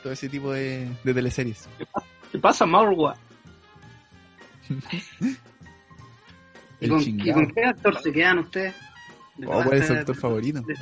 [0.02, 1.68] Todo ese tipo de, de teleseries.
[2.32, 3.16] ¿Qué pasa, Marwa?
[6.80, 7.32] ¿Y con, ¿Y chingado.
[7.34, 8.74] con qué actor se quedan ustedes?
[9.36, 10.60] De Oh, ¿Cuál es su actor favorito?
[10.62, 10.74] de-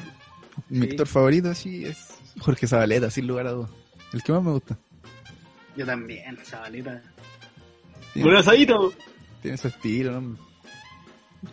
[0.68, 0.90] Mi Sí.
[0.92, 3.70] actor favorito sí es Jorge Zabaleta, sin lugar a dudas.
[4.12, 4.78] El que más me gusta.
[5.76, 7.02] Yo también, Zabaleta.
[8.14, 8.92] ¡Un asadito!
[9.46, 10.36] Tiene su estilo, ¿no?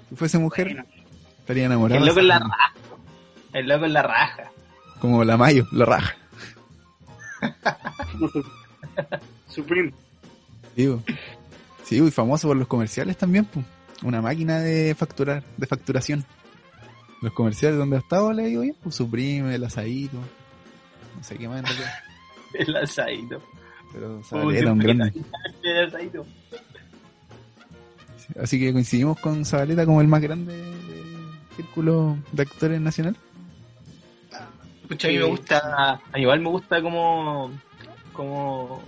[0.10, 0.86] Si fuese mujer, Bueno,
[1.38, 2.00] estaría enamorado.
[2.00, 2.74] El loco en la raja.
[3.54, 4.52] El loco en la raja.
[5.00, 6.16] Como la Mayo, la raja.
[9.48, 9.94] Supreme.
[10.76, 11.04] Digo.
[11.84, 13.64] Sí, muy famoso por los comerciales también, pues.
[14.02, 16.26] Una máquina de facturar, de facturación.
[17.22, 20.18] Los comerciales donde ha estado, le digo bien, pues Supreme, el asadito.
[21.16, 21.94] No sé qué más en realidad.
[22.56, 23.42] El asadito.
[23.92, 25.14] Pero Zabaleta, un grande.
[25.62, 26.26] El asadito.
[28.42, 33.16] Así que coincidimos con Zabaleta como el más grande del círculo de actores nacional.
[34.88, 37.52] Pucha, a mí me gusta, a mí igual me gusta como,
[38.12, 38.84] como,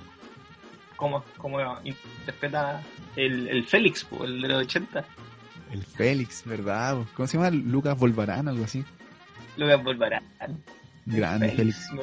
[0.95, 2.81] como, como interpreta
[3.15, 5.05] el, el Félix, el de los 80,
[5.71, 6.97] El Félix, ¿verdad?
[7.15, 7.49] ¿Cómo se llama?
[7.49, 8.83] Lucas Volvarán, algo así.
[9.57, 10.23] Lucas Volvarán.
[11.05, 11.91] Grande Félix.
[11.93, 12.01] Me,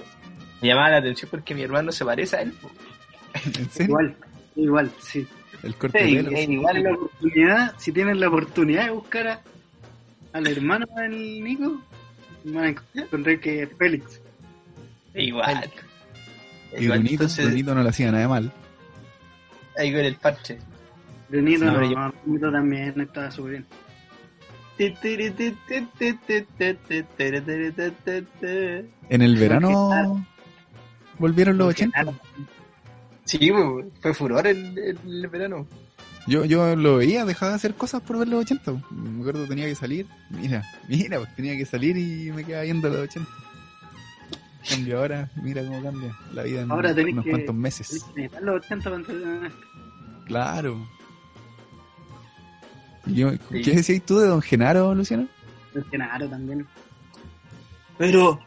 [0.63, 2.53] me llamaba la atención porque mi hermano se parece a él.
[2.53, 2.71] po.
[3.45, 3.87] ¿En serio?
[3.89, 4.17] Igual,
[4.57, 5.27] igual, sí.
[5.63, 6.31] El corte de Sí, pelo.
[6.31, 9.41] es Si igual, la oportunidad, si tienen la oportunidad de buscar a-
[10.33, 11.81] al hermano del Nico,
[12.45, 12.69] van a
[13.01, 14.21] encontrar que es Félix.
[15.15, 15.71] igual.
[16.79, 18.53] Y Igual, Brunito, entonces, Brunito no le hacía nada de mal.
[19.77, 20.59] ahí con el parche.
[21.29, 23.67] Brunito, No, no, yo- no, Brunito también estaba súper bien.
[29.09, 30.25] En el verano
[31.19, 32.05] volvieron los 80.
[33.25, 33.51] Sí,
[34.01, 35.67] fue furor el, el, el verano.
[36.27, 38.73] Yo, yo lo veía, dejaba de hacer cosas por ver los 80.
[38.91, 40.07] Me acuerdo tenía que salir.
[40.31, 43.29] Mira, mira, pues tenía que salir y me quedaba viendo los 80.
[44.65, 47.61] En Cambio ahora, mira cómo cambia la vida en Ahora tenés unos que- cuantos Tenés
[47.63, 47.89] meses.
[48.05, 49.53] que necesitar los 80 para entretener.
[50.27, 50.89] Claro.
[53.07, 53.63] Yo- Sí.
[53.63, 55.27] ¿Qué decías tú de Don Genaro, Luciano?
[55.75, 56.67] El Genaro también.
[57.99, 58.39] Pero,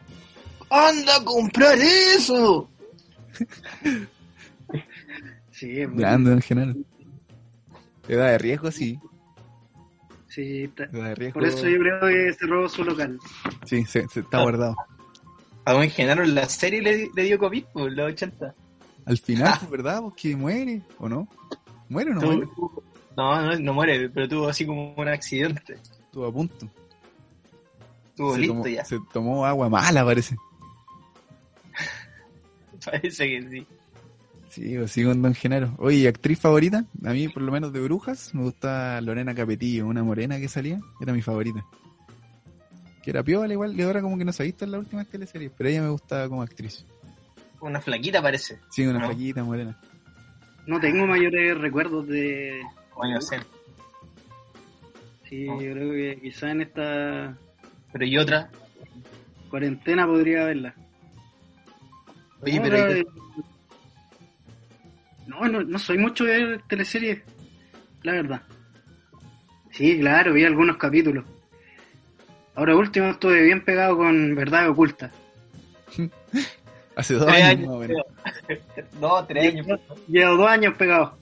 [0.70, 2.68] anda a comprar eso.
[5.56, 5.90] Sí, es.
[5.94, 6.76] Grande en general.
[8.08, 8.98] Edad de riesgo, sí.
[10.28, 11.40] Sí, está- Edad de riesgo.
[11.40, 13.18] Por eso yo creo que cerró su local.
[13.64, 14.76] Sí, se, se está guardado.
[15.64, 18.54] A Don Genaro en la serie le, le dio COVID, pues, en los 80.
[19.06, 20.02] Al final, pues, ¿verdad?
[20.02, 21.26] Pues que muere, ¿o no?
[21.88, 22.50] ¿Muere o no Tuvo- muere?
[23.16, 25.74] no, no, no muere, pero tuvo así como un accidente.
[25.74, 26.68] Estuvo a punto.
[28.10, 28.84] Estuvo se, listo tomó, ya.
[28.84, 30.36] se tomó agua mala, parece.
[32.84, 33.66] Parece que sí.
[34.56, 35.74] Sí, pues sí, con Don Genaro.
[35.78, 36.86] Oye, ¿y actriz favorita?
[37.04, 40.78] A mí, por lo menos de brujas, me gusta Lorena Capetillo, una morena que salía.
[40.98, 41.62] Era mi favorita.
[43.02, 45.06] Que era piola igual, y ahora como que no se ha visto en las últimas
[45.08, 46.86] teleseries, pero ella me gusta como actriz.
[47.60, 48.58] Una flaquita parece.
[48.70, 49.06] Sí, una ¿No?
[49.08, 49.78] flaquita morena.
[50.66, 52.62] No tengo mayores recuerdos de...
[52.96, 53.38] Bueno, sé.
[55.28, 55.60] Sí, No.
[55.60, 57.36] yo creo que quizá en esta
[57.92, 58.50] Pero y otra.
[59.50, 60.74] cuarentena podría verla.
[62.40, 63.06] Oye, pero era ¿y de-
[65.26, 67.22] no, no, no soy mucho de ver teleseries,
[68.02, 68.42] la verdad.
[69.72, 71.24] Sí, claro, vi algunos capítulos.
[72.54, 75.10] Ahora último estuve bien pegado con Verdad Oculta.
[76.96, 77.98] Hace dos Tres años, años.
[79.00, 79.80] No, tres años.
[80.08, 81.18] Llevo dos años pegado.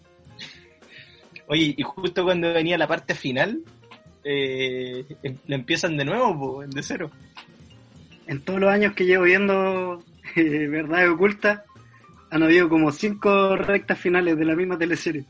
[1.49, 3.61] Oye, y justo cuando venía la parte final,
[4.23, 7.11] eh, em- le empiezan de nuevo, po, de cero.
[8.29, 10.03] En todos los años que llevo viendo
[10.37, 11.65] eh, Verdad Oculta,
[12.35, 15.25] han habido como cinco rectas finales de la misma teleserie.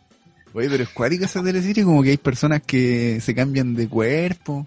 [0.55, 4.67] Oye, pero es cuática esa teleserie, como que hay personas que se cambian de cuerpo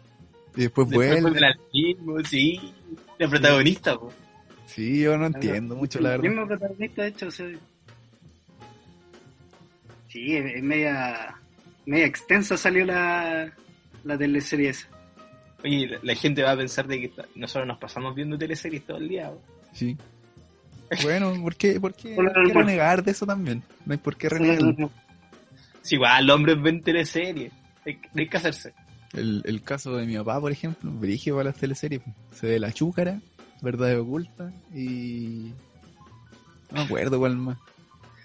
[0.55, 1.41] y después Después vuelven.
[1.73, 2.73] mismo, sí.
[3.17, 4.11] La protagonista, po.
[4.67, 6.35] Sí, yo no entiendo mucho, la El verdad.
[6.35, 7.47] mismo protagonista, de hecho, o sea,
[10.09, 11.35] sí, es, media,
[11.85, 13.51] media extensa salió la,
[14.03, 14.87] la teleserie esa.
[15.63, 18.97] Oye, la, la gente va a pensar de que nosotros nos pasamos viendo teleseries todo
[18.97, 19.29] el día.
[19.31, 19.41] po.
[19.73, 19.97] Sí.
[21.03, 23.63] Bueno, ¿por qué, por qué, por qué renegar de eso también?
[23.85, 24.89] No hay por qué renegarlo.
[25.81, 27.51] Sí, igual, los hombres ven teleseries.
[27.85, 28.73] Hay, hay que hacerse.
[29.13, 32.01] El, el caso de mi papá, por ejemplo, dirige para las teleseries.
[32.03, 32.15] pues.
[32.39, 33.19] Se ve La Chúcara,
[33.61, 35.51] Verdad Oculta y...
[36.71, 37.57] No me acuerdo cuál más.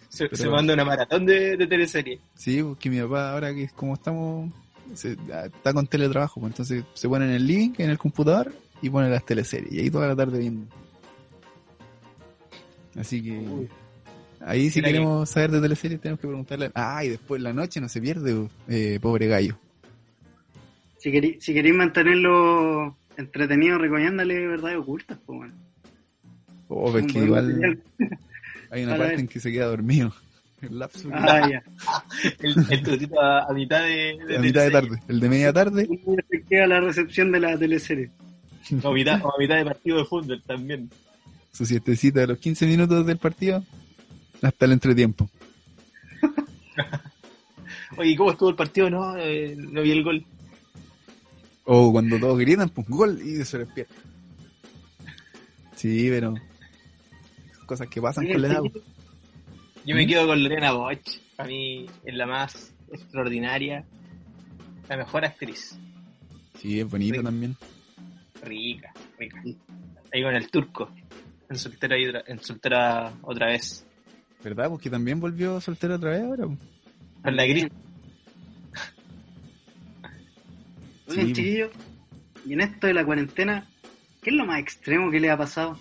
[0.08, 2.20] Se, Pero- se manda una maratón de, de teleseries.
[2.34, 4.52] Sí, porque mi papá ahora que es como estamos...
[4.94, 8.52] se- ah, está con teletrabajo, pues entonces se pone en el link, en el computador
[8.82, 9.72] y pone las teleseries.
[9.72, 10.66] Y ahí toda la tarde viendo.
[12.96, 13.38] Así que...
[13.38, 13.68] Uy.
[14.44, 16.70] Ahí si Mira que- queremos saber de teleseries tenemos que preguntarle.
[16.74, 19.56] Ah, y después la noche no se pierde, eh, pobre gallo.
[20.98, 25.54] Si, querí- si queréis mantenerlo entretenido, recomiéndale verdades ocultas, pues, bueno.
[26.68, 27.82] Oh, pues Un que igual
[28.70, 30.12] hay una parte en que se queda dormido.
[30.62, 31.62] El lapso Ah, ya.
[32.40, 34.70] El, el a, a mitad de, de a mitad de teleserie.
[34.70, 35.02] tarde.
[35.08, 38.10] El de media tarde, ¿Cómo se queda la recepción de la teleserie?
[38.82, 40.88] O a mitad, o a mitad de partido de fútbol también.
[41.52, 43.64] Su siestecita de los 15 minutos del partido,
[44.40, 45.28] hasta el entretiempo.
[47.96, 48.88] Oye, ¿cómo estuvo el partido?
[48.90, 50.24] No, eh, no vi el gol.
[51.64, 53.94] O cuando todos gritan, pues gol y se despierta.
[55.76, 56.34] Sí, pero
[57.66, 58.60] cosas que pasan con la edad.
[58.60, 58.84] pues.
[59.84, 60.08] Yo me ¿Mm?
[60.08, 60.98] quedo con Lorena Boch.
[61.38, 63.84] A mí es la más extraordinaria,
[64.88, 65.76] la mejor actriz.
[66.60, 67.24] Sí, es bonito Sí.
[67.24, 67.56] también.
[68.42, 69.42] Rica, rica.
[70.12, 70.90] Ahí con el turco.
[71.52, 73.84] En soltera, y en soltera otra vez.
[74.42, 74.68] ¿Verdad?
[74.70, 76.46] Porque también volvió soltero otra vez ahora.
[76.46, 76.58] pues.
[77.22, 77.66] Con la gris.
[81.08, 81.70] Oigan, Sí, chiquillos,
[82.46, 83.66] y en esto de la cuarentena,
[84.22, 85.78] ¿qué es lo más extremo que le ha pasado?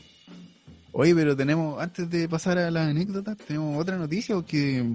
[0.91, 4.85] Oye, pero tenemos, antes de pasar a la anécdota, tenemos otra noticia que,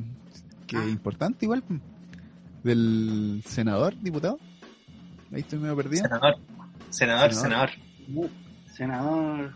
[0.66, 0.84] que Ah.
[0.84, 1.64] es importante igual.
[2.62, 4.38] Del senador, diputado.
[5.32, 6.02] Ahí estoy medio perdido.
[6.02, 6.34] Senador.
[6.90, 7.70] Senador, Senador.
[7.70, 8.30] senador.
[8.74, 9.52] Senador.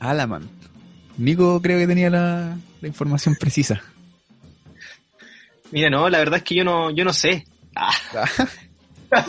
[0.00, 0.48] Alaman.
[1.18, 3.82] Nico creo que tenía la, la información precisa.
[5.70, 7.46] Mira, no, la verdad es que yo no, yo no sé.
[7.74, 7.92] Ah,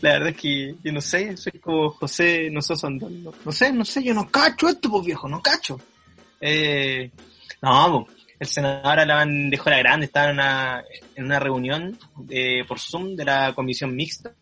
[0.00, 3.22] la verdad es que yo no sé, soy como José no sos Andón.
[3.22, 5.80] No, no sé, no sé, yo no cacho esto, pues viejo, no cacho.
[6.40, 7.10] Eh,
[7.62, 8.98] no, pues, el senador
[9.50, 10.84] dejó la grande, estaba en una,
[11.16, 11.98] en una reunión
[12.30, 14.32] eh, por Zoom de la comisión mixta,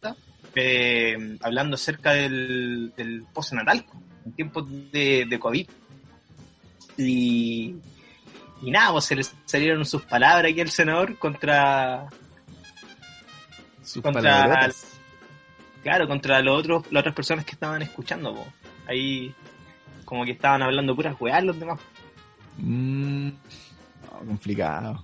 [0.54, 3.84] eh, hablando acerca del, del postnatal,
[4.26, 5.66] en tiempos de, de COVID.
[6.98, 7.76] Y,
[8.62, 12.08] y nada, pues se le salieron sus palabras aquí al senador contra,
[13.82, 14.98] Sus Contra- palabrotas.
[15.82, 18.46] claro, contra los otros, las otras personas que estaban escuchando, po.
[18.88, 19.34] ahí
[20.04, 21.78] como que estaban hablando puras weas los demás.
[22.58, 25.02] Mm, no, complicado.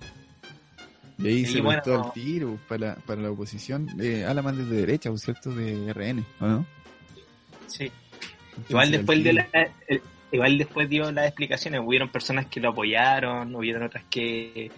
[1.19, 1.81] Y ahí Sí, se bueno.
[1.85, 3.87] el tiro para, para la oposición.
[4.01, 5.51] Eh, Alaman es de derecha, ¿o ¿cierto?
[5.53, 6.65] De RN, ¿o no?
[7.67, 7.91] Sí.
[8.69, 9.47] Igual después de la,
[9.87, 10.01] el,
[10.31, 11.81] igual después dio las explicaciones.
[11.83, 14.71] Hubieron personas que lo apoyaron, hubieron otras que,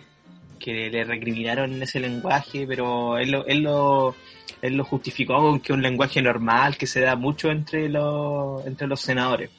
[0.59, 4.15] que le recriminaron ese lenguaje, pero él lo, él lo,
[4.61, 8.87] él lo justificó con que un lenguaje normal que se da mucho entre los, entre
[8.87, 9.49] los senadores.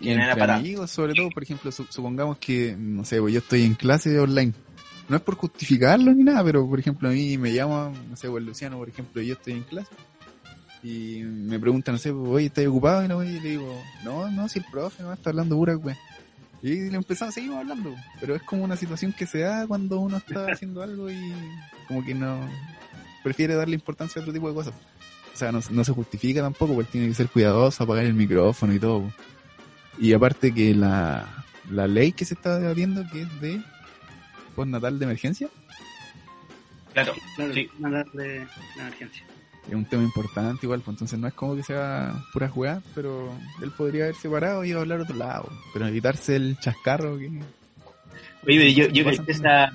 [0.00, 3.74] Y entre amigos, sobre todo, por ejemplo, supongamos que, no sé, pues yo estoy en
[3.74, 4.52] clase online.
[5.08, 8.28] No es por justificarlo ni nada, pero por ejemplo a mí me llama, no sé,
[8.28, 9.94] pues Luciano, por ejemplo, yo estoy en clase
[10.86, 13.04] y me preguntan, no sé, pues, oye, ¿estás ocupado?
[13.04, 15.96] Y, no, y le digo, no, no, si el profe no está hablando pura, güey.
[16.62, 20.18] Y le empezamos, seguimos hablando, pero es como una situación que se da cuando uno
[20.18, 21.32] está haciendo algo y
[21.88, 22.38] como que no
[23.24, 24.74] prefiere darle importancia a otro tipo de cosas.
[25.34, 28.72] O sea, no, no se justifica tampoco, porque tiene que ser cuidadoso, apagar el micrófono
[28.72, 29.12] y todo.
[29.98, 33.60] Y aparte que la, la ley que se está debatiendo, que es de
[34.54, 35.48] postnatal de emergencia.
[36.92, 37.68] Claro, claro sí.
[37.76, 38.46] de, de
[38.78, 39.26] emergencia
[39.68, 43.32] es un tema importante igual, pues entonces no es como que sea pura jugada, pero
[43.62, 47.18] él podría haber separado y iba a hablar a otro lado, pero evitarse el chascarro
[47.18, 47.30] que...
[48.46, 49.72] Oye, yo, yo caché esa,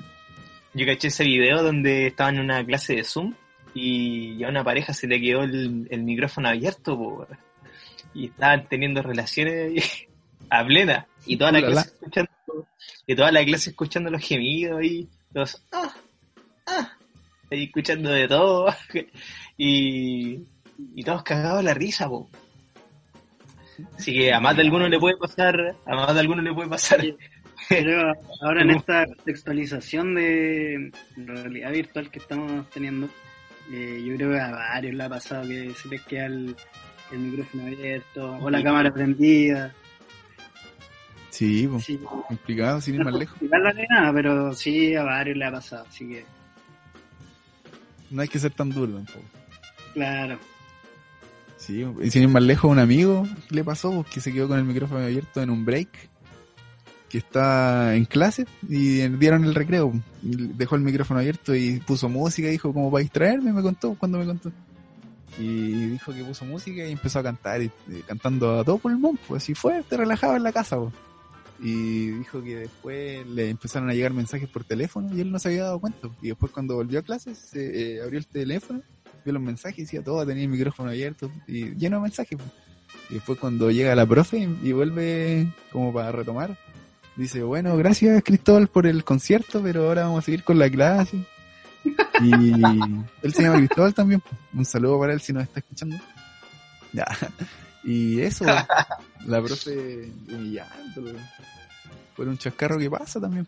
[0.73, 3.33] yo caché ese video donde estaban en una clase de Zoom
[3.73, 7.27] y a una pareja se le quedó el, micrófono abierto
[8.13, 10.07] y estaban teniendo relaciones
[10.49, 11.07] a plena.
[11.25, 12.31] Y toda la clase escuchando
[13.05, 15.93] y toda la clase escuchando los gemidos y los ah,
[16.67, 16.97] ah,
[17.51, 18.73] y escuchando de todo
[19.57, 20.45] y,
[20.95, 22.29] y todos cagados la risa, po.
[23.97, 26.69] Así que a más de alguno le puede pasar, a más de alguno le puede
[26.69, 27.01] pasar.
[27.69, 33.07] Pero ahora en esta textualización de realidad virtual que estamos teniendo,
[33.71, 36.55] eh, yo creo que a varios le ha pasado que se les queda el,
[37.11, 39.73] micrófono abierto o la cámara prendida.
[41.29, 41.89] Sí, pues,
[42.27, 43.41] complicado, sin ir más lejos.
[43.41, 43.57] No
[43.89, 46.25] nada, pero sí a varios le ha pasado, así que...
[48.11, 49.25] No hay que ser tan duro tampoco.
[49.93, 50.37] Claro.
[51.57, 54.65] Sí, y sin ir más lejos, un amigo le pasó que se quedó con el
[54.65, 55.89] micrófono abierto en un break,
[57.07, 59.93] que está en clase y dieron el recreo.
[60.21, 64.25] Dejó el micrófono abierto y puso música, dijo como para distraerme, me contó, cuando me
[64.25, 64.51] contó.
[65.37, 67.71] Y dijo que puso música y empezó a cantar, y,
[68.07, 70.77] cantando a todo pulmón, pues así fuerte, relajado en la casa.
[70.77, 70.93] Pues.
[71.61, 75.49] Y dijo que después le empezaron a llegar mensajes por teléfono y él no se
[75.49, 76.09] había dado cuenta.
[76.21, 78.81] Y después cuando volvió a clases, se eh, abrió el teléfono
[79.23, 82.39] vio los mensajes y decía todo, tenía el micrófono abierto y lleno de mensajes.
[83.09, 86.57] Y después cuando llega la profe y vuelve como para retomar,
[87.15, 91.23] dice, bueno, gracias Cristóbal por el concierto, pero ahora vamos a seguir con la clase.
[92.21, 92.31] Y
[93.23, 94.21] él se llama Cristóbal también.
[94.53, 95.97] Un saludo para él si nos está escuchando.
[96.93, 97.05] Ya.
[97.83, 98.45] Y eso,
[99.27, 101.13] la profe humillando.
[102.15, 103.47] Por un chascarro que pasa también.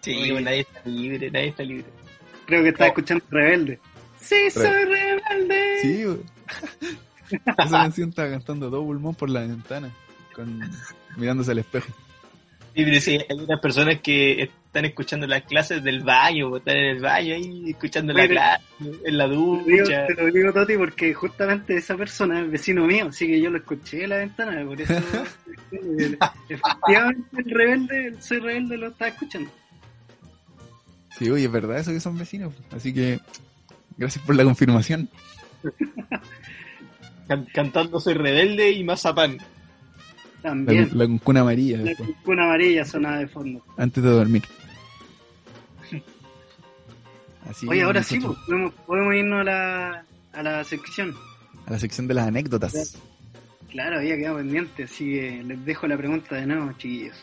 [0.00, 1.86] Sí, nadie está libre, nadie está libre.
[2.46, 3.80] Creo que estaba escuchando Rebelde.
[4.20, 5.78] Sí, soy rebelde.
[5.82, 6.18] Sí, güey.
[7.56, 9.90] Esa canción estaba cantando todo pulmón por la ventana,
[10.34, 10.60] con,
[11.16, 11.92] mirándose al espejo.
[12.74, 16.84] Sí, pero sí, hay unas personas que están escuchando las clases del baño, están en
[16.96, 18.64] el baño ahí escuchando la clase,
[19.04, 20.04] en la ducha.
[20.08, 23.58] Te lo digo, Toti, porque justamente esa persona es vecino mío, así que yo lo
[23.58, 24.94] escuché en la ventana, por eso
[26.48, 29.48] efectivamente el rebelde, el soy rebelde lo estaba escuchando.
[31.16, 32.52] Sí, oye, es verdad eso que son vecinos.
[32.72, 33.20] Así que
[33.96, 35.08] gracias por la confirmación.
[37.54, 39.38] cantando Soy Rebelde y Mazapán.
[40.42, 40.90] También.
[40.94, 41.78] La, cuncuna amarilla.
[41.78, 43.64] La cuncuna amarilla sonaba de fondo.
[43.76, 44.42] Antes de dormir.
[47.48, 48.38] Así Oye, ahora sí, pues,
[48.86, 51.14] podemos, irnos a la, a la sección.
[51.66, 52.96] A la sección de las anécdotas.
[53.70, 57.16] Claro, había quedado pendiente, así que les dejo la pregunta de nuevo, chiquillos.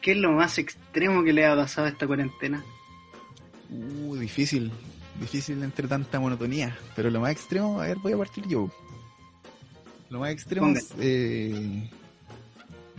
[0.00, 2.62] ¿Qué es lo más extremo que le ha pasado a esta cuarentena?
[3.70, 4.72] Uh, difícil.
[5.20, 6.76] Difícil entre tanta monotonía.
[6.96, 8.68] Pero lo más extremo, a ver, voy a partir yo.
[10.10, 11.88] Lo más extremo eh,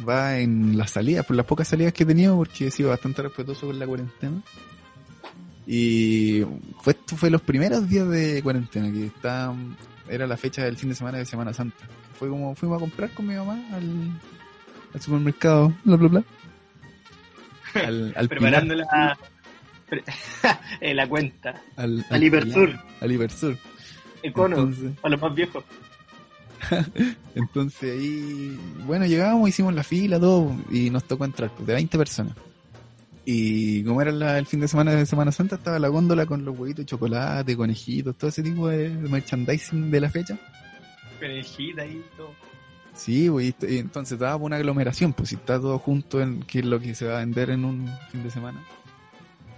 [0.08, 3.22] va en las salidas, por las pocas salidas que he tenido, porque he sido bastante
[3.22, 4.42] respetuoso con la cuarentena.
[5.66, 6.44] Y
[6.82, 9.54] fue, esto fue los primeros días de cuarentena, que está,
[10.10, 11.88] era la fecha del fin de semana de Semana Santa.
[12.20, 14.20] Fue como fuimos a comprar con mi mamá al,
[14.94, 16.24] al supermercado, bla bla bla.
[17.74, 19.18] Al, al Preparando la,
[20.80, 21.62] en la cuenta.
[21.76, 22.80] Al, al, Ibersur.
[23.02, 23.58] Al Ibersur.
[24.22, 25.64] Econo, a los más viejos.
[27.36, 31.98] Entonces ahí, bueno, llegamos, hicimos la fila, todo, y nos tocó entrar, pues, de 20
[31.98, 32.36] personas.
[33.26, 36.58] Y como era el fin de semana de Semana Santa, estaba la góndola con los
[36.58, 40.38] huevitos de chocolate, conejitos, todo ese tipo de merchandising de la fecha.
[41.20, 42.32] Conejita y todo.
[42.94, 46.66] Sí, pues, y entonces daba una aglomeración, pues si está todo junto en qué es
[46.66, 48.62] lo que se va a vender en un fin de semana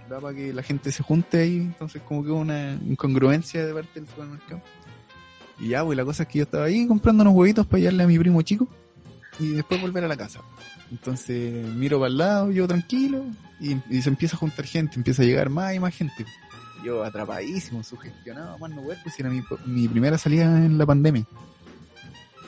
[0.08, 4.00] da para que la gente se junte ahí, entonces como que una incongruencia de parte
[4.00, 4.62] del supermercado.
[5.58, 8.04] Y ya, pues la cosa es que yo estaba ahí comprando unos huevitos para llevarle
[8.04, 8.68] a mi primo chico.
[9.38, 10.40] Y después volver a la casa.
[10.90, 13.24] Entonces miro para el lado, yo tranquilo,
[13.60, 16.24] y, y se empieza a juntar gente, empieza a llegar más y más gente.
[16.84, 21.24] Yo atrapadísimo, sugestionado, más no poder, pues era mi, mi primera salida en la pandemia.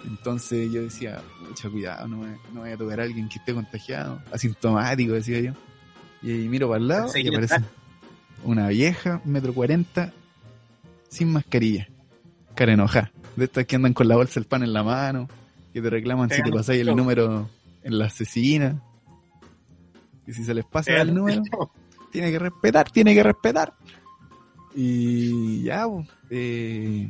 [0.07, 3.53] Entonces yo decía, mucha cuidado, no, me, no vaya a tocar a alguien que esté
[3.53, 5.53] contagiado, asintomático, decía yo.
[6.23, 7.57] Y, miro para el lado y aparece
[8.45, 10.13] una vieja, metro cuarenta,
[11.09, 11.89] sin mascarilla,
[12.55, 13.11] cara enojada.
[13.37, 15.29] De estas que andan con la bolsa del pan en la mano,
[15.79, 17.49] que te reclaman si te pasáis el número
[17.83, 18.83] en la asesina.
[20.27, 21.43] Y si se les pasa el número,
[22.11, 23.75] tiene que respetar, tiene que respetar.
[24.75, 27.09] Y ya, pues, eh,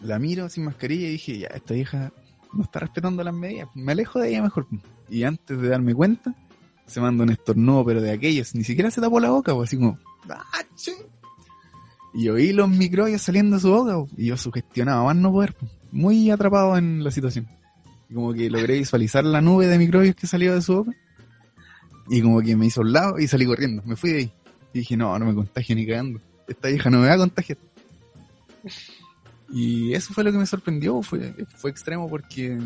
[0.00, 2.12] la miro sin mascarilla y dije, ya, esta vieja
[2.52, 4.66] no está respetando las medidas, me alejo de ella mejor.
[5.08, 6.34] Y antes de darme cuenta,
[6.86, 9.76] se manda un estornudo, pero de aquellos, ni siquiera se tapó la boca, pues así
[9.76, 9.98] como,
[10.30, 10.64] ¡Ah,
[12.14, 15.54] y oí los microbios saliendo de su boca, y yo sugestionaba más no poder,
[15.90, 17.48] muy atrapado en la situación.
[18.08, 20.92] Y como que logré visualizar la nube de microbios que salía de su boca,
[22.08, 24.32] y como que me hizo un lado y salí corriendo, me fui de ahí.
[24.72, 26.20] Y dije, no, no me contagio ni cagando.
[26.46, 27.58] Esta vieja no me va a contagiar.
[29.50, 32.58] Y eso fue lo que me sorprendió, fue, fue extremo porque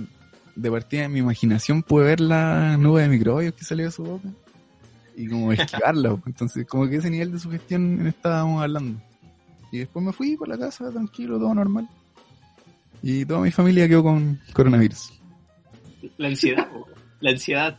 [0.55, 4.05] de partida de mi imaginación pude ver la nube de microbios que salió de su
[4.05, 4.29] boca
[5.17, 6.17] y como esquivarla.
[6.27, 9.01] Entonces, como que ese nivel de sugestión estábamos hablando.
[9.71, 11.89] Y después me fui por la casa, tranquilo, todo normal.
[13.03, 15.13] Y toda mi familia quedó con coronavirus.
[16.19, 16.69] La ansiedad,
[17.21, 17.79] la ansiedad.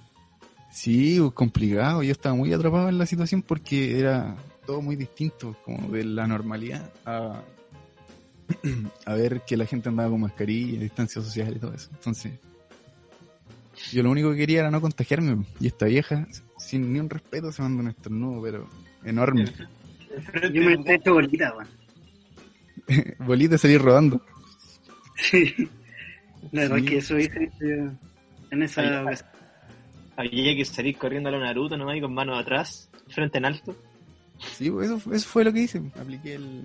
[0.71, 2.03] Sí, complicado.
[2.03, 6.27] Yo estaba muy atrapado en la situación porque era todo muy distinto, como de la
[6.27, 7.41] normalidad a,
[9.05, 11.89] a ver que la gente andaba con mascarilla, distancia social y todo eso.
[11.93, 12.33] Entonces,
[13.91, 15.45] yo lo único que quería era no contagiarme.
[15.59, 18.69] Y esta vieja, sin ni un respeto, se manda un estornudo, pero
[19.03, 19.45] enorme.
[20.53, 21.67] Yo me he hecho bolita, weón.
[23.25, 24.21] bolita salir rodando.
[25.15, 25.69] Sí.
[26.51, 27.51] La verdad es que eso hice
[28.51, 29.25] en esa Había,
[30.17, 33.75] había que salir corriendo a la Naruto nomás y con manos atrás, frente en alto.
[34.39, 35.81] Sí, pues, eso, eso fue lo que hice.
[35.99, 36.63] Apliqué el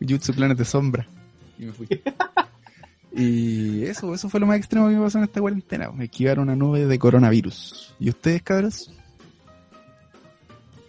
[0.00, 1.06] Jutsu Planet de Sombra
[1.58, 1.86] y me fui.
[3.12, 5.90] y eso, eso fue lo más extremo que me pasó en esta cuarentena.
[5.92, 7.94] Me esquivaron una nube de coronavirus.
[8.00, 8.90] ¿Y ustedes, cabros?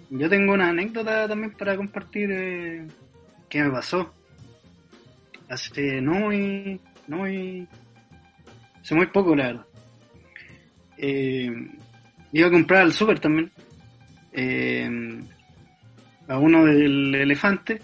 [0.10, 2.88] Yo tengo una anécdota también para compartir eh,
[3.50, 4.14] que me pasó.
[5.54, 7.68] Hace no muy, no muy,
[8.82, 9.66] hace muy poco, la verdad.
[10.98, 11.52] Eh,
[12.32, 13.52] iba a comprar al súper también.
[14.32, 14.90] Eh,
[16.28, 17.80] a uno del elefante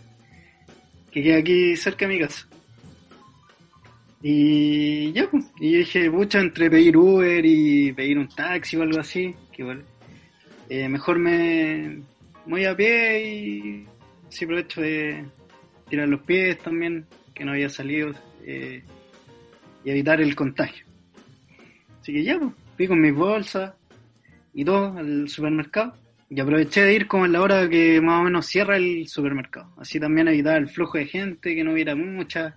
[1.11, 2.47] que queda aquí cerca de mi casa.
[4.21, 8.99] Y ya, pues, y dije, pucha, entre pedir Uber y pedir un taxi o algo
[8.99, 9.83] así, que igual,
[10.69, 12.01] eh, mejor me
[12.45, 13.87] voy a pie y
[14.29, 15.23] sí aprovecho de
[15.87, 17.05] tirar los pies también,
[17.39, 18.11] que no había salido,
[18.45, 18.83] eh,
[19.85, 20.85] y evitar el contagio.
[22.01, 23.73] Así que ya, pues, fui con mis bolsas
[24.53, 25.93] y todo al supermercado.
[26.29, 29.73] Y aproveché de ir como en la hora que más o menos cierra el supermercado.
[29.77, 32.55] Así también evitar el flujo de gente, que no hubiera mucha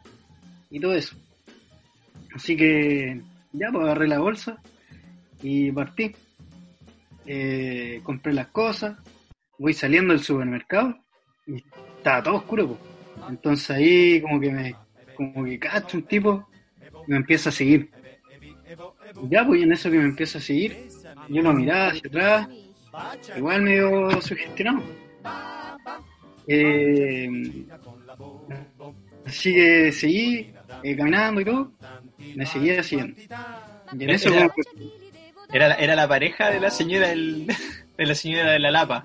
[0.68, 1.16] y todo eso.
[2.34, 3.20] Así que
[3.52, 4.60] ya, pues agarré la bolsa
[5.42, 6.12] y partí.
[7.24, 8.98] Eh, compré las cosas,
[9.58, 10.98] voy saliendo del supermercado
[11.46, 11.62] y
[11.98, 12.66] estaba todo oscuro.
[12.66, 12.91] Pues.
[13.28, 14.74] Entonces ahí como que me
[15.14, 16.48] como que cacho un tipo
[17.06, 17.90] y me empieza a seguir.
[19.28, 20.88] Ya, pues en eso que me empieza a seguir,
[21.28, 22.48] yo lo miraba hacia atrás
[23.36, 24.82] igual medio sugestionado.
[26.46, 27.28] Eh,
[29.26, 30.52] así que seguí
[30.82, 31.72] eh, caminando y todo,
[32.34, 33.20] me seguía siguiendo.
[33.98, 35.02] Y en eso Era- como que-
[35.56, 37.46] Era, la- era la pareja de la señora del,
[37.98, 39.04] de la señora de la Lapa.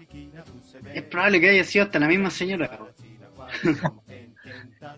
[0.93, 2.79] es probable que haya sido hasta la misma señora.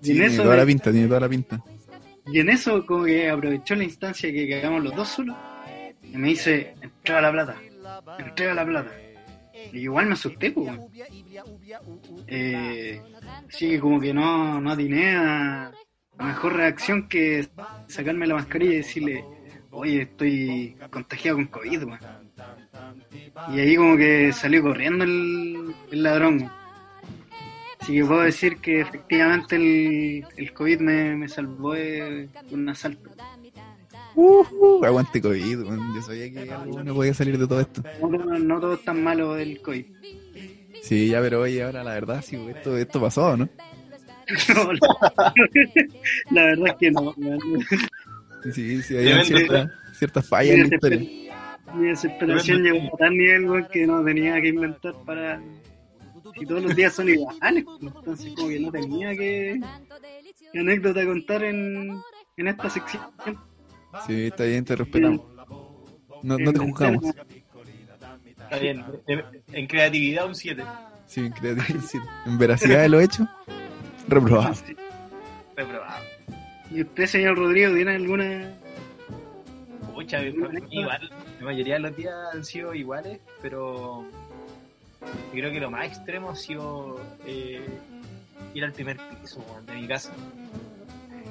[0.02, 1.64] y, Sí, en tiene eso, toda la pinta, tiene toda la pinta.
[2.32, 5.36] y en eso como que aprovechó la instancia que quedamos los dos solos
[6.04, 7.56] y me dice, entrega la plata,
[8.20, 8.92] entrega la plata.
[9.72, 10.72] Y igual me asusté, pues.
[12.28, 13.02] Eh,
[13.48, 15.72] así que como que no, no atiné a
[16.18, 17.48] la mejor reacción que
[17.88, 19.26] sacarme la mascarilla y decirle,
[19.72, 22.00] oye, estoy contagiado con COVID, weón.
[23.54, 26.50] Y ahí como que salió corriendo el, el ladrón.
[27.90, 33.10] Así que puedo decir que efectivamente el, el COVID me, me salvó de un asalto.
[34.14, 35.64] Uh, aguante COVID,
[35.96, 37.82] yo sabía que algo bueno podía salir de todo esto.
[38.00, 39.86] No, todo- no todo es tan malo del COVID.
[40.84, 43.50] Sí, ya, pero oye, ahora la verdad, sí, esto, esto pasó, ¿no?
[44.54, 45.34] No, la,
[46.30, 47.16] la verdad es que no.
[48.54, 51.00] Sí, sí, hay ciertas ciertas fallas en la historia.
[51.74, 55.42] Mi desesperación llegó a tal nivel que no tenía que inventar para.
[56.38, 59.60] Si todos los días son iguales, pues, entonces como que no tenía que,
[60.52, 62.02] que anécdota contar en,
[62.38, 63.02] en esta sección.
[64.06, 65.22] Sí, está bien, te respetamos.
[66.24, 67.04] No, no te juzgamos.
[68.26, 68.84] Está bien.
[69.54, 70.64] En, creatividad un 7.
[71.08, 72.00] Sí, en creatividad, sí.
[72.26, 73.28] En veracidad de lo hecho,
[74.08, 74.56] reprobado.
[75.56, 76.04] Reprobado.
[76.72, 78.60] ¿Y usted, señor Rodrigo, tiene alguna
[80.00, 81.10] Pucha, igual,
[81.40, 84.06] la mayoría de los días han sido iguales, pero
[85.02, 87.66] yo creo que lo más extremo ha sido eh,
[88.54, 90.12] ir al primer piso de mi casa,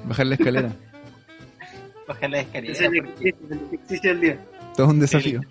[0.05, 0.73] Bajar la escalera.
[2.07, 2.79] bajar las Ese escaleras.
[2.79, 4.45] es el porque ejercicio, el ejercicio del día?
[4.75, 5.41] Todo es un desafío.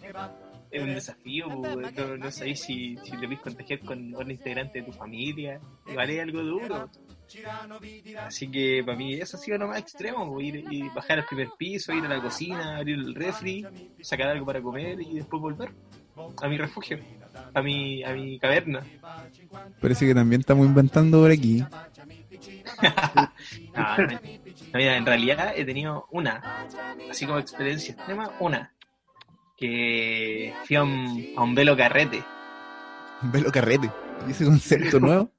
[0.70, 4.84] Es un desafío, no, no sabéis si, si te puedes contagiar con un integrante de
[4.86, 6.90] tu familia, igual es algo duro.
[8.26, 11.48] Así que para mí eso ha sido lo más extremo, ir y bajar al primer
[11.58, 13.64] piso, ir a la cocina, abrir el refri,
[14.02, 15.70] sacar algo para comer y después volver
[16.42, 16.98] a mi refugio,
[17.54, 18.84] a mi, a mi caverna.
[19.80, 21.64] Parece que también estamos inventando por aquí.
[23.74, 24.20] No, no, no,
[24.74, 26.66] mira, en realidad he tenido una,
[27.10, 28.72] así como experiencia extrema, una,
[29.56, 32.22] que fui a un, a un velo carrete,
[33.22, 33.90] Un velo carrete.
[34.26, 35.30] ¿Y ese concepto nuevo?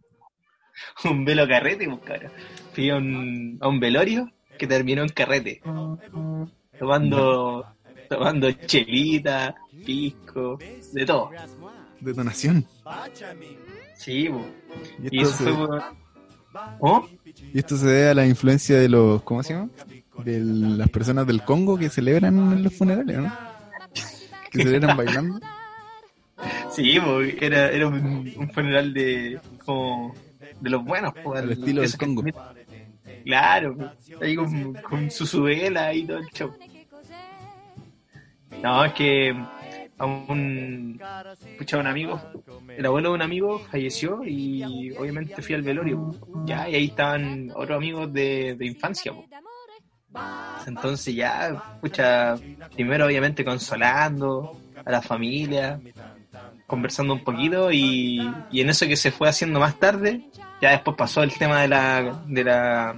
[1.06, 2.32] un velo carrete, pues, cara.
[2.74, 5.62] Fui a un, a un velorio que terminó en carrete,
[6.78, 7.66] tomando,
[8.10, 10.60] tomando chelita, pisco,
[10.92, 11.32] de todo.
[12.02, 12.66] Detonación.
[13.96, 15.12] Sí, pues.
[15.12, 15.80] Y esto, se, fue.
[16.80, 17.08] ¿Oh?
[17.54, 19.22] y esto se debe a la influencia de los.
[19.24, 19.70] ¿Cómo se llama?
[20.24, 23.34] De las personas del Congo que celebran en los funerales, ¿no?
[24.52, 25.40] Que celebran bailando.
[26.72, 30.16] Sí, pues, era, era un, un funeral de como
[30.60, 32.24] de los buenos, pues, Al estilo del esos que- Congo.
[33.26, 33.76] Claro,
[34.22, 36.52] ahí con, con su y todo el show.
[38.64, 39.36] No, es que
[40.00, 41.00] a un,
[41.58, 42.20] pucha, un amigo,
[42.76, 47.52] el abuelo de un amigo falleció y obviamente fui al velorio, ya, y ahí estaban
[47.54, 49.14] otros amigos de, de infancia.
[50.66, 52.36] Entonces ya, pucha,
[52.74, 55.80] primero obviamente consolando a la familia,
[56.66, 58.22] conversando un poquito y,
[58.52, 60.30] y en eso que se fue haciendo más tarde,
[60.62, 62.96] ya después pasó el tema de la, de la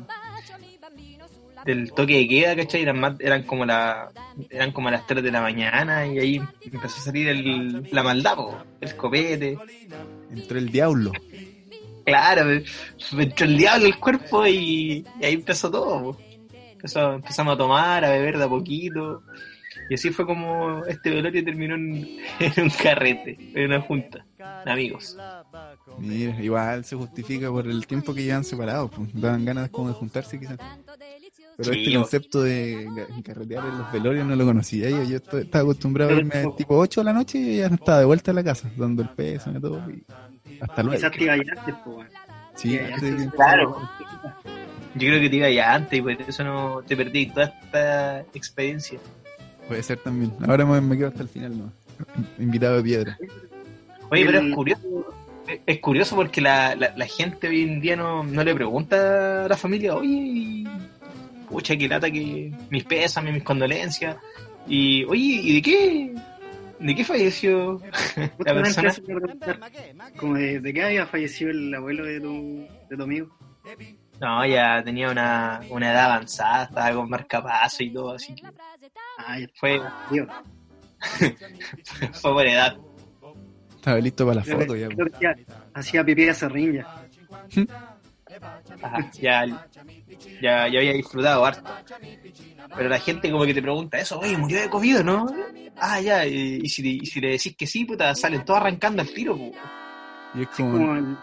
[1.65, 2.81] del toque de queda, ¿cachai?
[2.81, 4.11] Eran, más, eran como la,
[4.49, 8.35] eran como las 3 de la mañana y ahí empezó a salir el, la maldad,
[8.35, 9.57] po, el copete.
[10.31, 11.11] Entró el diablo.
[12.05, 12.63] Claro, me,
[13.13, 16.17] me entró el diablo el cuerpo y, y ahí empezó todo.
[16.73, 19.21] Empezó- empezamos a tomar, a beber de a poquito.
[19.89, 24.25] Y así fue como este velorio terminó en, en un carrete, en una junta
[24.65, 25.17] de amigos.
[25.99, 28.89] Mira, igual se justifica por el tiempo que llevan separados.
[28.95, 29.09] Pues.
[29.13, 30.57] Dan ganas como de juntarse quizás.
[31.57, 32.87] Pero Sí, este concepto de
[33.23, 35.03] carretear en los velorios no lo conocía yo.
[35.03, 37.99] Yo estoy- estaba acostumbrado a irme a tipo 8 de la noche y ya estaba
[37.99, 39.81] de vuelta a la casa, dando el peso y todo.
[39.89, 40.03] Y
[40.59, 40.97] hasta luego.
[40.97, 42.07] Quizás te iba ya antes, pues.
[42.55, 43.77] Sí, antes Claro.
[44.93, 48.19] Yo creo que te iba ya antes y por eso no te perdí toda esta
[48.33, 48.99] experiencia.
[49.67, 50.33] puede ser también.
[50.47, 51.71] Ahora me, me quedo hasta el final, ¿no?
[52.39, 53.17] Invitado de piedra.
[54.09, 55.05] Oye, pero es curioso,
[55.65, 59.47] es- curioso porque la, la, la gente hoy en día no, no le pregunta a
[59.47, 60.67] la familia, oye, y-
[61.51, 64.17] pucha, qué lata que mis pésames, mis condolencias.
[64.67, 66.15] Y, oye, ¿y de qué?
[66.79, 67.79] ¿De qué falleció
[68.39, 68.91] la persona?
[70.17, 73.37] Como de, de qué había fallecido el abuelo de tu, de tu amigo.
[74.19, 78.43] No, ya tenía una, una edad avanzada, estaba con marcapaso y todo, así que
[79.17, 79.79] Ah, ya fue,
[80.09, 80.27] tío.
[82.13, 82.77] fue por edad.
[83.75, 84.87] Estaba listo para la foto ya.
[85.73, 87.05] hacía- pipí a serrín ya.
[88.81, 89.45] Ajá, ya,
[90.39, 91.71] ya, ya había disfrutado harto.
[92.75, 95.25] Pero la gente como que te pregunta eso, oye, murió de COVID, ¿no?
[95.79, 99.01] Ah, ya, y, y si, y si le decís que sí, puta, salen todos arrancando
[99.01, 99.51] al tiro, pu.
[100.35, 101.17] Y es como, Como, el-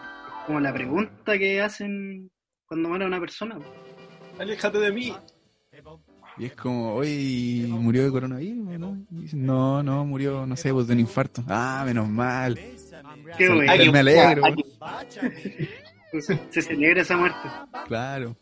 [0.45, 2.29] como la pregunta que hacen
[2.67, 3.55] cuando muere una persona.
[3.55, 3.67] pues.
[4.39, 5.13] Aléjate de mí.
[6.37, 8.79] y es como, oye, ¿murió de coronavirus?
[8.79, 8.97] ¿no?
[9.11, 11.43] Y dicen, no, no, murió, no sé, pues de un infarto.
[11.47, 12.57] Ah, menos mal.
[13.37, 13.91] Qué bueno.
[13.91, 14.43] Me alegro.
[16.49, 17.47] Se celebra esa muerte.
[17.87, 18.35] Claro.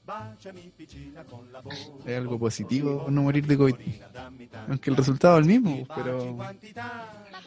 [2.05, 3.75] Es algo positivo no morir de COVID.
[4.69, 6.37] Aunque el resultado es el mismo, pero.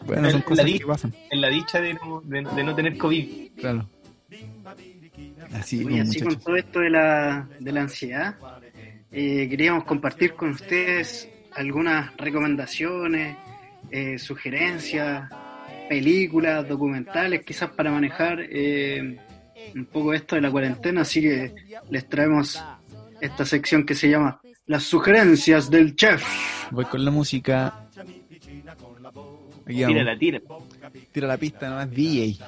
[0.04, 1.14] Bueno, son cosas que pasan.
[1.30, 3.50] en la dicha de no, de, de no tener COVID.
[3.56, 3.88] Claro.
[5.52, 8.36] Así, Y pues, así con todo esto de la, de la ansiedad,
[9.10, 13.36] eh, queríamos compartir con ustedes algunas recomendaciones,
[13.90, 15.28] eh, sugerencias,
[15.88, 19.18] películas, documentales, quizás para manejar eh,
[19.74, 21.54] un poco esto de la cuarentena, así que
[21.90, 22.62] les traemos
[23.20, 26.24] esta sección que se llama Las sugerencias del chef.
[26.70, 27.88] Voy con la música.
[27.96, 29.40] Vamos.
[29.66, 30.44] Tírala, tírala.
[31.12, 32.38] Tira la pista nomás, DJ.